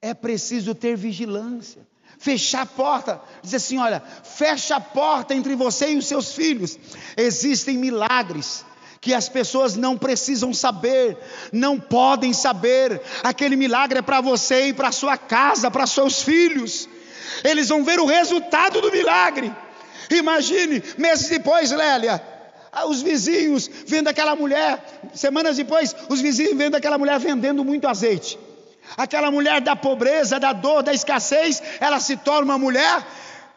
É 0.01 0.13
preciso 0.13 0.75
ter 0.75 0.97
vigilância, 0.97 1.87
fechar 2.19 2.61
a 2.61 2.65
porta, 2.65 3.21
dizer 3.41 3.57
assim: 3.57 3.77
olha, 3.77 4.03
fecha 4.23 4.75
a 4.75 4.81
porta 4.81 5.33
entre 5.33 5.55
você 5.55 5.93
e 5.93 5.97
os 5.97 6.05
seus 6.05 6.33
filhos. 6.33 6.77
Existem 7.15 7.77
milagres 7.77 8.65
que 8.99 9.13
as 9.13 9.27
pessoas 9.27 9.75
não 9.75 9.97
precisam 9.97 10.53
saber, 10.53 11.17
não 11.51 11.79
podem 11.79 12.33
saber. 12.33 13.01
Aquele 13.23 13.55
milagre 13.55 13.99
é 13.99 14.01
para 14.01 14.21
você 14.21 14.67
e 14.67 14.73
para 14.73 14.91
sua 14.91 15.17
casa, 15.17 15.71
para 15.71 15.87
seus 15.87 16.21
filhos 16.21 16.87
eles 17.43 17.69
vão 17.69 17.83
ver 17.83 17.99
o 17.99 18.05
resultado 18.05 18.81
do 18.81 18.91
milagre. 18.91 19.53
Imagine, 20.09 20.83
meses 20.97 21.29
depois, 21.29 21.71
Lélia, 21.71 22.21
ah, 22.71 22.87
os 22.87 23.03
vizinhos 23.03 23.69
vendo 23.85 24.07
aquela 24.07 24.35
mulher, 24.35 24.83
semanas 25.13 25.57
depois, 25.57 25.95
os 26.09 26.19
vizinhos 26.19 26.57
vendo 26.57 26.75
aquela 26.75 26.97
mulher 26.97 27.19
vendendo 27.19 27.63
muito 27.63 27.87
azeite. 27.87 28.39
Aquela 28.97 29.29
mulher 29.29 29.61
da 29.61 29.75
pobreza, 29.75 30.39
da 30.39 30.51
dor, 30.51 30.81
da 30.81 30.91
escassez, 30.91 31.61
ela 31.79 31.99
se 31.99 32.17
torna 32.17 32.45
uma 32.45 32.57
mulher 32.57 33.05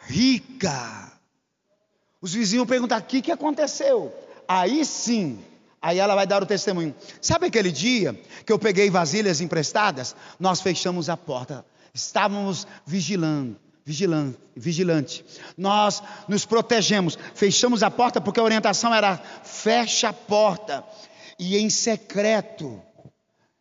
rica. 0.03 1.12
Os 2.21 2.35
vizinhos 2.35 2.67
perguntam: 2.67 2.99
o 2.99 3.03
que, 3.03 3.23
que 3.23 3.33
aconteceu? 3.33 4.15
Aí 4.47 4.85
sim, 4.85 5.43
aí 5.81 5.99
ela 5.99 6.15
vai 6.15 6.27
dar 6.27 6.43
o 6.43 6.47
testemunho. 6.47 6.95
Sabe 7.21 7.47
aquele 7.47 7.73
dia 7.73 8.19
que 8.45 8.53
eu 8.53 8.59
peguei 8.59 8.91
vasilhas 8.91 9.41
emprestadas? 9.41 10.15
Nós 10.39 10.61
fechamos 10.61 11.09
a 11.09 11.17
porta, 11.17 11.65
estávamos 11.93 12.67
vigilando 12.87 13.65
vigilante. 13.87 15.25
Nós 15.57 16.03
nos 16.27 16.44
protegemos, 16.44 17.16
fechamos 17.35 17.85
a 17.85 17.90
porta 17.90 18.20
porque 18.20 18.40
a 18.40 18.42
orientação 18.42 18.92
era 18.92 19.16
fecha 19.16 20.09
a 20.09 20.12
porta 20.12 20.85
e 21.38 21.57
em 21.57 21.70
secreto. 21.70 22.83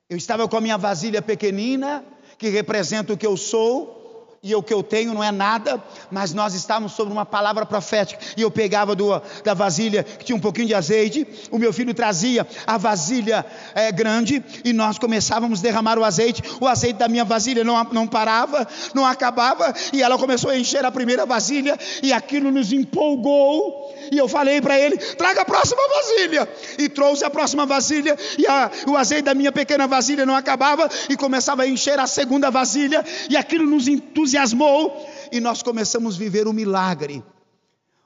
Eu 0.10 0.18
estava 0.18 0.48
com 0.48 0.58
a 0.58 0.62
minha 0.62 0.78
vasilha 0.78 1.22
pequenina, 1.22 2.04
que 2.40 2.50
representa 2.50 3.14
o 3.14 3.18
que 3.18 3.26
eu 3.26 3.38
sou, 3.38 4.05
e 4.46 4.54
o 4.54 4.62
que 4.62 4.72
eu 4.72 4.84
tenho 4.84 5.12
não 5.12 5.24
é 5.24 5.32
nada, 5.32 5.84
mas 6.12 6.32
nós 6.32 6.54
estávamos 6.54 6.92
sobre 6.92 7.12
uma 7.12 7.26
palavra 7.26 7.66
profética, 7.66 8.24
e 8.38 8.44
eu 8.44 8.52
pegava 8.52 8.94
do, 8.96 9.20
da 9.44 9.56
vasilha 9.56 10.04
que 10.04 10.24
tinha 10.24 10.36
um 10.36 10.40
pouquinho 10.40 10.68
de 10.68 10.76
azeite, 10.76 11.28
o 11.50 11.58
meu 11.58 11.74
filho 11.74 11.96
trazia 11.96 12.46
a 12.68 12.78
vasilha 12.78 13.44
é, 13.74 13.92
grande, 13.92 14.46
e 14.64 14.72
nós 14.72 15.00
começávamos 15.00 15.60
a 15.60 15.64
derramar 15.64 15.98
o 15.98 16.04
azeite, 16.04 16.44
o 16.62 16.68
azeite 16.68 17.00
da 17.00 17.08
minha 17.08 17.26
vasilha 17.26 17.64
não, 17.64 17.84
não 17.86 18.06
parava, 18.06 18.68
não 18.94 19.04
acabava, 19.04 19.74
e 19.92 20.04
ela 20.04 20.16
começou 20.16 20.52
a 20.52 20.58
encher 20.58 20.86
a 20.86 20.92
primeira 20.92 21.26
vasilha, 21.26 21.76
e 22.04 22.14
aquilo 22.14 22.52
nos 22.52 22.72
empolgou, 22.72 23.95
e 24.12 24.18
eu 24.18 24.28
falei 24.28 24.62
para 24.62 24.80
ele: 24.80 24.98
traga 24.98 25.42
a 25.42 25.46
próxima 25.46 25.82
vasilha. 25.88 26.50
E 26.78 26.90
trouxe 26.90 27.24
a 27.24 27.30
próxima 27.30 27.66
vasilha. 27.66 28.18
E 28.38 28.46
a, 28.48 28.72
o 28.88 28.96
azeite 28.96 29.24
da 29.24 29.34
minha 29.34 29.52
pequena 29.52 29.88
vasilha 29.88 30.26
não 30.26 30.36
acabava. 30.36 30.90
E 31.10 31.16
começava 31.16 31.64
a 31.64 31.68
encher 31.68 32.00
a 32.00 32.08
segunda 32.08 32.50
vasilha. 32.50 33.04
E 33.30 33.38
aquilo 33.38 33.66
nos 33.66 33.88
entusiasmou. 33.88 35.08
E 35.32 35.40
nós 35.40 35.64
começamos 35.64 36.16
a 36.16 36.20
viver 36.20 36.48
o 36.48 36.54
milagre. 36.54 37.24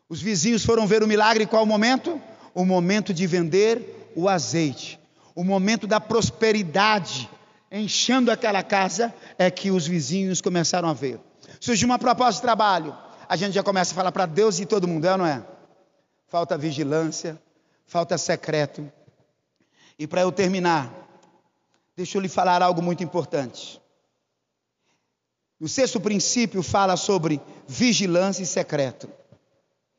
Os 0.07 0.21
vizinhos 0.21 0.65
foram 0.65 0.88
ver 0.88 1.03
o 1.03 1.07
milagre. 1.07 1.45
Qual 1.45 1.63
o 1.63 1.67
momento? 1.67 2.21
O 2.53 2.65
momento 2.65 3.13
de 3.13 3.27
vender 3.27 4.12
o 4.15 4.27
azeite. 4.27 4.99
O 5.35 5.43
momento 5.43 5.85
da 5.85 5.99
prosperidade. 5.99 7.29
Enchendo 7.71 8.31
aquela 8.31 8.63
casa. 8.63 9.13
É 9.38 9.51
que 9.51 9.71
os 9.71 9.85
vizinhos 9.85 10.41
começaram 10.41 10.89
a 10.89 10.93
ver. 10.93 11.19
Surgiu 11.59 11.88
uma 11.88 11.99
proposta 11.99 12.35
de 12.35 12.41
trabalho. 12.41 12.95
A 13.27 13.35
gente 13.35 13.53
já 13.53 13.62
começa 13.62 13.91
a 13.91 13.95
falar 13.95 14.12
para 14.12 14.25
Deus 14.25 14.59
e 14.59 14.65
todo 14.65 14.88
mundo, 14.88 15.05
é 15.05 15.12
ou 15.12 15.17
não 15.19 15.25
é? 15.25 15.43
Falta 16.30 16.58
vigilância, 16.58 17.42
falta 17.86 18.18
secreto. 18.18 18.89
E 19.98 20.08
para 20.08 20.22
eu 20.22 20.32
terminar, 20.32 20.94
deixa 21.96 22.18
eu 22.18 22.22
lhe 22.22 22.30
falar 22.30 22.62
algo 22.62 22.82
muito 22.82 23.04
importante. 23.04 23.82
O 25.60 25.68
sexto 25.68 26.00
princípio 26.00 26.63
fala 26.63 26.96
sobre 26.96 27.42
vigilância 27.68 28.44
e 28.44 28.46
secreto. 28.46 29.10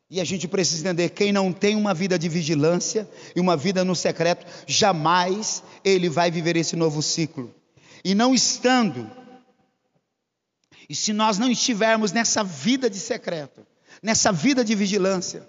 E 0.09 0.21
a 0.21 0.25
gente 0.25 0.49
precisa 0.49 0.89
entender: 0.89 1.11
quem 1.11 1.33
não 1.33 1.53
tem 1.53 1.77
uma 1.77 1.93
vida 1.93 2.19
de 2.19 2.29
vigilância 2.29 3.09
e 3.37 3.41
uma 3.41 3.57
vida 3.57 3.85
no 3.85 3.95
secreto, 3.95 4.47
jamais 4.67 5.63
ele 5.85 6.09
vai 6.09 6.31
viver 6.31 6.57
esse 6.57 6.77
novo 6.77 7.03
ciclo. 7.03 7.55
E 8.03 8.15
não 8.15 8.35
estando, 8.35 9.11
e 10.89 10.95
se 10.95 11.13
nós 11.13 11.39
não 11.39 11.51
estivermos 11.51 12.13
nessa 12.13 12.43
vida 12.43 12.89
de 12.89 12.99
secreto, 12.99 13.67
nessa 14.03 14.33
vida 14.33 14.65
de 14.65 14.75
vigilância, 14.75 15.47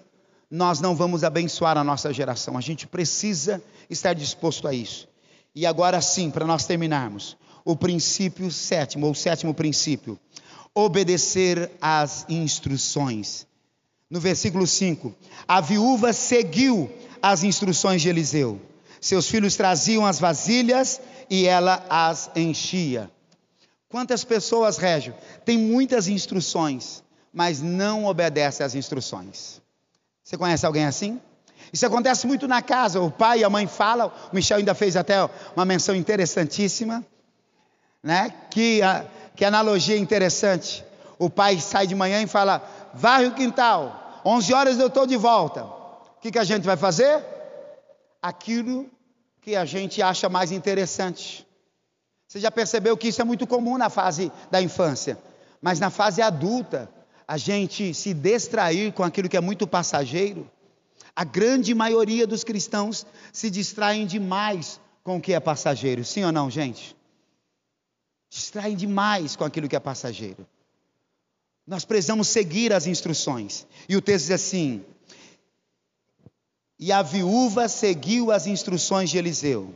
nós 0.52 0.82
não 0.82 0.94
vamos 0.94 1.24
abençoar 1.24 1.78
a 1.78 1.82
nossa 1.82 2.12
geração. 2.12 2.58
A 2.58 2.60
gente 2.60 2.86
precisa 2.86 3.62
estar 3.88 4.12
disposto 4.12 4.68
a 4.68 4.74
isso. 4.74 5.08
E 5.54 5.64
agora 5.64 5.98
sim, 6.02 6.30
para 6.30 6.46
nós 6.46 6.66
terminarmos, 6.66 7.38
o 7.64 7.74
princípio 7.74 8.50
sétimo, 8.50 9.06
ou 9.06 9.14
sétimo 9.14 9.54
princípio, 9.54 10.20
obedecer 10.74 11.70
às 11.80 12.26
instruções. 12.28 13.46
No 14.10 14.20
versículo 14.20 14.66
5, 14.66 15.14
a 15.48 15.58
viúva 15.62 16.12
seguiu 16.12 16.92
as 17.22 17.42
instruções 17.42 18.02
de 18.02 18.10
Eliseu. 18.10 18.60
Seus 19.00 19.28
filhos 19.28 19.56
traziam 19.56 20.04
as 20.04 20.20
vasilhas 20.20 21.00
e 21.30 21.46
ela 21.46 21.82
as 21.88 22.30
enchia. 22.36 23.10
Quantas 23.88 24.22
pessoas, 24.22 24.76
Régio, 24.76 25.14
têm 25.46 25.56
muitas 25.56 26.08
instruções, 26.08 27.02
mas 27.32 27.62
não 27.62 28.04
obedecem 28.04 28.66
às 28.66 28.74
instruções? 28.74 29.61
Você 30.22 30.36
conhece 30.36 30.64
alguém 30.64 30.84
assim? 30.84 31.20
Isso 31.72 31.86
acontece 31.86 32.26
muito 32.26 32.46
na 32.46 32.62
casa. 32.62 33.00
O 33.00 33.10
pai 33.10 33.40
e 33.40 33.44
a 33.44 33.50
mãe 33.50 33.66
falam. 33.66 34.12
O 34.30 34.34
Michel 34.34 34.58
ainda 34.58 34.74
fez 34.74 34.96
até 34.96 35.28
uma 35.56 35.64
menção 35.64 35.94
interessantíssima, 35.94 37.04
né? 38.02 38.32
Que, 38.50 38.80
que 39.34 39.44
analogia 39.44 39.96
interessante. 39.96 40.84
O 41.18 41.30
pai 41.30 41.58
sai 41.60 41.86
de 41.86 41.94
manhã 41.94 42.22
e 42.22 42.26
fala: 42.26 42.62
varre 42.94 43.26
o 43.26 43.34
quintal. 43.34 44.20
11 44.24 44.54
horas 44.54 44.78
eu 44.78 44.86
estou 44.86 45.06
de 45.06 45.16
volta. 45.16 45.64
O 45.64 46.20
que, 46.20 46.30
que 46.30 46.38
a 46.38 46.44
gente 46.44 46.64
vai 46.64 46.76
fazer? 46.76 47.24
Aquilo 48.20 48.88
que 49.40 49.56
a 49.56 49.64
gente 49.64 50.00
acha 50.00 50.28
mais 50.28 50.52
interessante. 50.52 51.46
Você 52.28 52.38
já 52.38 52.50
percebeu 52.50 52.96
que 52.96 53.08
isso 53.08 53.20
é 53.20 53.24
muito 53.24 53.46
comum 53.46 53.76
na 53.76 53.90
fase 53.90 54.30
da 54.50 54.62
infância, 54.62 55.18
mas 55.60 55.80
na 55.80 55.90
fase 55.90 56.22
adulta 56.22 56.88
a 57.32 57.38
gente 57.38 57.94
se 57.94 58.12
distrair 58.12 58.92
com 58.92 59.02
aquilo 59.02 59.26
que 59.26 59.38
é 59.38 59.40
muito 59.40 59.66
passageiro, 59.66 60.50
a 61.16 61.24
grande 61.24 61.74
maioria 61.74 62.26
dos 62.26 62.44
cristãos 62.44 63.06
se 63.32 63.48
distraem 63.48 64.06
demais 64.06 64.78
com 65.02 65.16
o 65.16 65.20
que 65.20 65.32
é 65.32 65.40
passageiro. 65.40 66.04
Sim 66.04 66.24
ou 66.24 66.30
não, 66.30 66.50
gente? 66.50 66.94
Distraem 68.28 68.76
demais 68.76 69.34
com 69.34 69.44
aquilo 69.44 69.66
que 69.66 69.74
é 69.74 69.80
passageiro. 69.80 70.46
Nós 71.66 71.86
precisamos 71.86 72.28
seguir 72.28 72.70
as 72.70 72.86
instruções. 72.86 73.66
E 73.88 73.96
o 73.96 74.02
texto 74.02 74.26
diz 74.26 74.32
assim: 74.32 74.84
E 76.78 76.92
a 76.92 77.00
viúva 77.00 77.66
seguiu 77.66 78.30
as 78.30 78.46
instruções 78.46 79.08
de 79.08 79.16
Eliseu. 79.16 79.74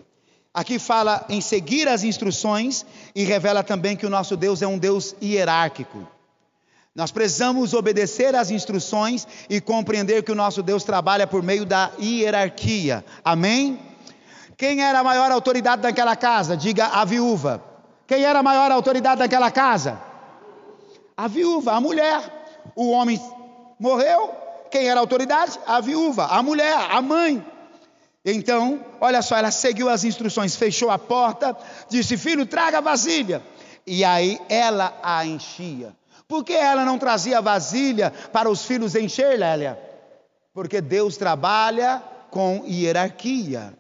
Aqui 0.53 0.79
fala 0.79 1.25
em 1.31 1.41
seguir 1.41 1.89
as 1.89 2.05
instruções 2.05 2.85
e 3.15 3.25
revela 3.25 3.65
também 3.65 3.97
que 3.97 4.05
o 4.05 4.11
nosso 4.11 4.37
Deus 4.37 4.61
é 4.61 4.67
um 4.67 4.77
Deus 4.77 5.17
hierárquico. 5.23 6.16
Nós 6.97 7.13
precisamos 7.13 7.75
obedecer 7.75 8.35
às 8.35 8.51
instruções 8.51 9.29
e 9.51 9.61
compreender 9.61 10.23
que 10.23 10.33
o 10.33 10.35
nosso 10.35 10.63
Deus 10.63 10.83
trabalha 10.83 11.27
por 11.27 11.43
meio 11.43 11.67
da 11.67 11.91
hierarquia. 12.01 13.05
Amém? 13.23 13.79
Quem 14.57 14.83
era 14.83 15.01
a 15.01 15.05
maior 15.05 15.31
autoridade 15.31 15.83
daquela 15.83 16.17
casa? 16.17 16.57
Diga 16.57 16.87
a 16.87 17.05
viúva. 17.05 17.63
Quem 18.07 18.25
era 18.25 18.39
a 18.39 18.43
maior 18.43 18.73
autoridade 18.73 19.19
daquela 19.19 19.51
casa? 19.51 20.01
A 21.15 21.29
viúva, 21.29 21.73
a 21.73 21.81
mulher. 21.83 22.65
O 22.75 22.89
homem 22.93 23.21
morreu. 23.79 24.35
Quem 24.71 24.89
era 24.89 24.99
a 24.99 25.03
autoridade? 25.03 25.61
A 25.67 25.83
viúva, 25.83 26.25
a 26.25 26.43
mulher, 26.43 26.79
a 26.91 27.03
mãe. 27.03 27.45
Então, 28.25 28.81
olha 29.03 29.21
só, 29.21 29.37
ela 29.37 29.51
seguiu 29.51 29.91
as 29.91 30.03
instruções, 30.03 30.57
fechou 30.57 30.91
a 30.91 30.99
porta, 30.99 31.55
disse: 31.91 32.17
Filho, 32.17 32.47
traga 32.47 32.79
a 32.79 32.81
vasilha. 32.81 33.43
E 33.87 34.03
aí 34.03 34.41
ela 34.49 34.99
a 35.03 35.27
enchia. 35.27 35.95
Por 36.29 36.45
que 36.45 36.53
ela 36.53 36.85
não 36.85 36.99
trazia 36.99 37.41
vasilha 37.41 38.11
para 38.33 38.51
os 38.51 38.65
filhos 38.65 38.95
encher, 38.95 39.39
Lélia? 39.39 39.79
Porque 40.53 40.81
Deus 40.81 41.17
trabalha 41.17 42.03
com 42.31 42.65
hierarquia. 42.67 43.73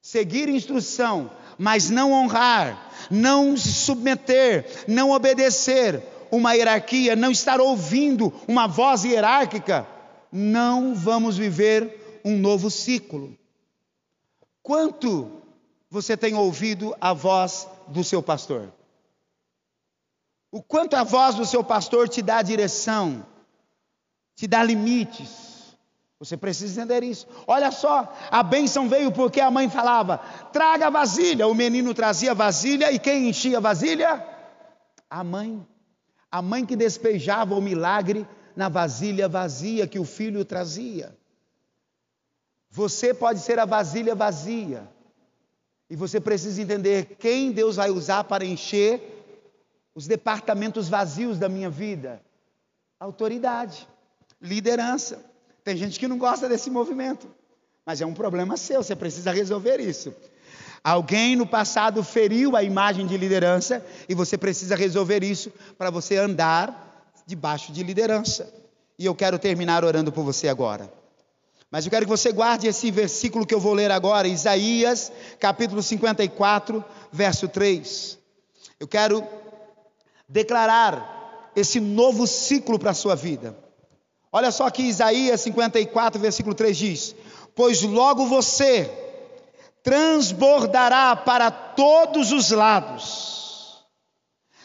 Seguir 0.00 0.48
instrução, 0.48 1.30
mas 1.58 1.90
não 1.90 2.12
honrar, 2.12 2.90
não 3.10 3.56
se 3.56 3.72
submeter, 3.72 4.84
não 4.86 5.10
obedecer 5.10 6.02
uma 6.30 6.54
hierarquia, 6.54 7.14
não 7.14 7.30
estar 7.30 7.60
ouvindo 7.60 8.32
uma 8.48 8.66
voz 8.66 9.04
hierárquica, 9.04 9.86
não 10.30 10.94
vamos 10.94 11.36
viver 11.36 12.20
um 12.24 12.38
novo 12.38 12.70
ciclo. 12.70 13.36
Quanto 14.62 15.42
você 15.90 16.16
tem 16.16 16.34
ouvido 16.34 16.96
a 17.00 17.12
voz 17.12 17.68
do 17.88 18.02
seu 18.02 18.22
pastor? 18.22 18.72
O 20.52 20.62
quanto 20.62 20.94
a 20.94 21.02
voz 21.02 21.34
do 21.34 21.46
seu 21.46 21.64
pastor 21.64 22.10
te 22.10 22.20
dá 22.20 22.42
direção, 22.42 23.24
te 24.36 24.46
dá 24.46 24.62
limites. 24.62 25.74
Você 26.18 26.36
precisa 26.36 26.82
entender 26.82 27.02
isso. 27.02 27.26
Olha 27.46 27.72
só, 27.72 28.14
a 28.30 28.42
bênção 28.42 28.86
veio 28.86 29.10
porque 29.10 29.40
a 29.40 29.50
mãe 29.50 29.70
falava: 29.70 30.18
traga 30.52 30.90
vasilha. 30.90 31.48
O 31.48 31.54
menino 31.54 31.94
trazia 31.94 32.34
vasilha 32.34 32.92
e 32.92 32.98
quem 32.98 33.30
enchia 33.30 33.56
a 33.56 33.60
vasilha? 33.60 34.24
A 35.08 35.24
mãe. 35.24 35.66
A 36.30 36.42
mãe 36.42 36.66
que 36.66 36.76
despejava 36.76 37.54
o 37.54 37.60
milagre 37.60 38.28
na 38.54 38.68
vasilha 38.68 39.28
vazia 39.28 39.86
que 39.86 39.98
o 39.98 40.04
filho 40.04 40.44
trazia. 40.44 41.16
Você 42.70 43.14
pode 43.14 43.40
ser 43.40 43.58
a 43.58 43.64
vasilha 43.64 44.14
vazia. 44.14 44.86
E 45.88 45.96
você 45.96 46.20
precisa 46.20 46.60
entender 46.60 47.16
quem 47.18 47.52
Deus 47.52 47.76
vai 47.76 47.90
usar 47.90 48.24
para 48.24 48.44
encher 48.44 49.11
os 49.94 50.06
departamentos 50.06 50.88
vazios 50.88 51.38
da 51.38 51.48
minha 51.48 51.70
vida? 51.70 52.22
Autoridade, 52.98 53.86
liderança. 54.40 55.24
Tem 55.64 55.76
gente 55.76 55.98
que 55.98 56.08
não 56.08 56.18
gosta 56.18 56.48
desse 56.48 56.70
movimento, 56.70 57.28
mas 57.84 58.00
é 58.00 58.06
um 58.06 58.14
problema 58.14 58.56
seu, 58.56 58.82
você 58.82 58.96
precisa 58.96 59.30
resolver 59.30 59.80
isso. 59.80 60.14
Alguém 60.82 61.36
no 61.36 61.46
passado 61.46 62.02
feriu 62.02 62.56
a 62.56 62.62
imagem 62.62 63.06
de 63.06 63.16
liderança 63.16 63.84
e 64.08 64.14
você 64.14 64.36
precisa 64.36 64.74
resolver 64.74 65.22
isso 65.22 65.52
para 65.78 65.90
você 65.90 66.16
andar 66.16 67.12
debaixo 67.24 67.72
de 67.72 67.84
liderança. 67.84 68.52
E 68.98 69.06
eu 69.06 69.14
quero 69.14 69.38
terminar 69.38 69.84
orando 69.84 70.10
por 70.10 70.24
você 70.24 70.48
agora. 70.48 70.92
Mas 71.70 71.86
eu 71.86 71.90
quero 71.90 72.04
que 72.04 72.10
você 72.10 72.32
guarde 72.32 72.66
esse 72.66 72.90
versículo 72.90 73.46
que 73.46 73.54
eu 73.54 73.60
vou 73.60 73.72
ler 73.72 73.90
agora, 73.90 74.28
Isaías, 74.28 75.10
capítulo 75.38 75.82
54, 75.82 76.84
verso 77.10 77.48
3. 77.48 78.18
Eu 78.78 78.88
quero 78.88 79.26
declarar 80.32 81.50
esse 81.54 81.78
novo 81.78 82.26
ciclo 82.26 82.78
para 82.78 82.92
a 82.92 82.94
sua 82.94 83.14
vida. 83.14 83.54
Olha 84.32 84.50
só 84.50 84.70
que 84.70 84.82
Isaías 84.82 85.42
54, 85.42 86.18
versículo 86.18 86.54
3 86.54 86.76
diz: 86.76 87.14
Pois 87.54 87.82
logo 87.82 88.26
você 88.26 88.90
transbordará 89.82 91.14
para 91.14 91.50
todos 91.50 92.32
os 92.32 92.50
lados, 92.50 93.84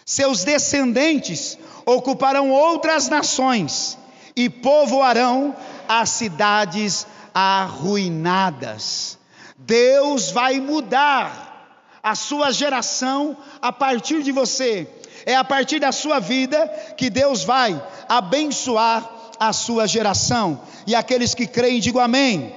seus 0.05 0.45
descendentes 0.45 1.57
ocuparão 1.85 2.49
outras 2.49 3.09
nações 3.09 3.97
e 4.37 4.49
povoarão 4.49 5.53
as 5.87 6.09
cidades 6.11 7.05
arruinadas. 7.33 9.19
Deus 9.57 10.31
vai 10.31 10.61
mudar 10.61 11.99
a 12.01 12.15
sua 12.15 12.51
geração 12.51 13.35
a 13.61 13.73
partir 13.73 14.23
de 14.23 14.31
você 14.31 14.96
é 15.27 15.35
a 15.35 15.43
partir 15.43 15.77
da 15.77 15.91
sua 15.91 16.21
vida 16.21 16.65
que 16.95 17.09
Deus 17.09 17.43
vai 17.43 17.85
abençoar 18.07 19.35
a 19.37 19.51
sua 19.51 19.85
geração. 19.85 20.61
E 20.87 20.95
aqueles 20.95 21.35
que 21.35 21.45
creem, 21.45 21.81
digam 21.81 22.01
amém. 22.01 22.55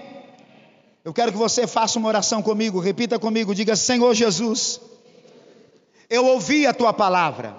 Eu 1.05 1.13
quero 1.13 1.33
que 1.33 1.37
você 1.37 1.67
faça 1.67 1.99
uma 1.99 2.07
oração 2.07 2.41
comigo, 2.41 2.79
repita 2.79 3.19
comigo, 3.19 3.57
diga: 3.57 3.75
Senhor 3.75 4.15
Jesus, 4.15 4.81
eu 6.09 6.25
ouvi 6.27 6.65
a 6.65 6.73
tua 6.73 6.93
palavra, 6.93 7.57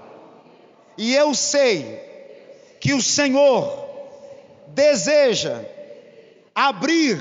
e 0.98 1.14
eu 1.14 1.34
sei 1.34 2.00
que 2.80 2.94
o 2.94 3.02
Senhor 3.02 3.86
deseja 4.70 5.60
abrir 6.56 7.20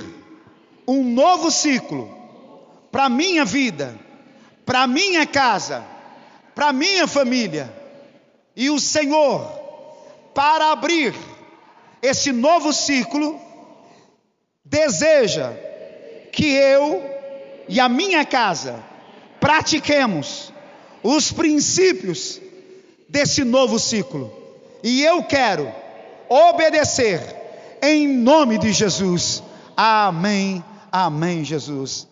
um 0.87 1.03
novo 1.03 1.51
ciclo 1.51 2.09
para 2.93 3.09
minha 3.09 3.45
vida, 3.45 3.99
para 4.65 4.87
minha 4.87 5.27
casa, 5.27 5.85
para 6.55 6.73
minha 6.73 7.09
família 7.09 7.80
e 8.57 8.71
o 8.71 8.79
Senhor, 8.79 9.47
para 10.35 10.73
abrir 10.73 11.15
esse 12.03 12.33
novo 12.33 12.73
ciclo, 12.73 13.39
deseja 14.65 15.53
que 16.33 16.47
eu 16.47 17.03
e 17.69 17.79
a 17.79 17.89
minha 17.89 18.25
casa 18.25 18.83
pratiquemos 19.39 20.53
os 21.03 21.33
princípios 21.33 22.41
desse 23.09 23.45
novo 23.45 23.79
ciclo. 23.79 24.33
E 24.83 25.03
eu 25.03 25.23
quero 25.25 25.73
obedecer 26.29 27.21
em 27.83 28.07
nome 28.07 28.59
de 28.59 28.73
Jesus. 28.73 29.43
Amém. 29.77 30.65
Amém, 30.93 31.45
Jesus. 31.45 32.10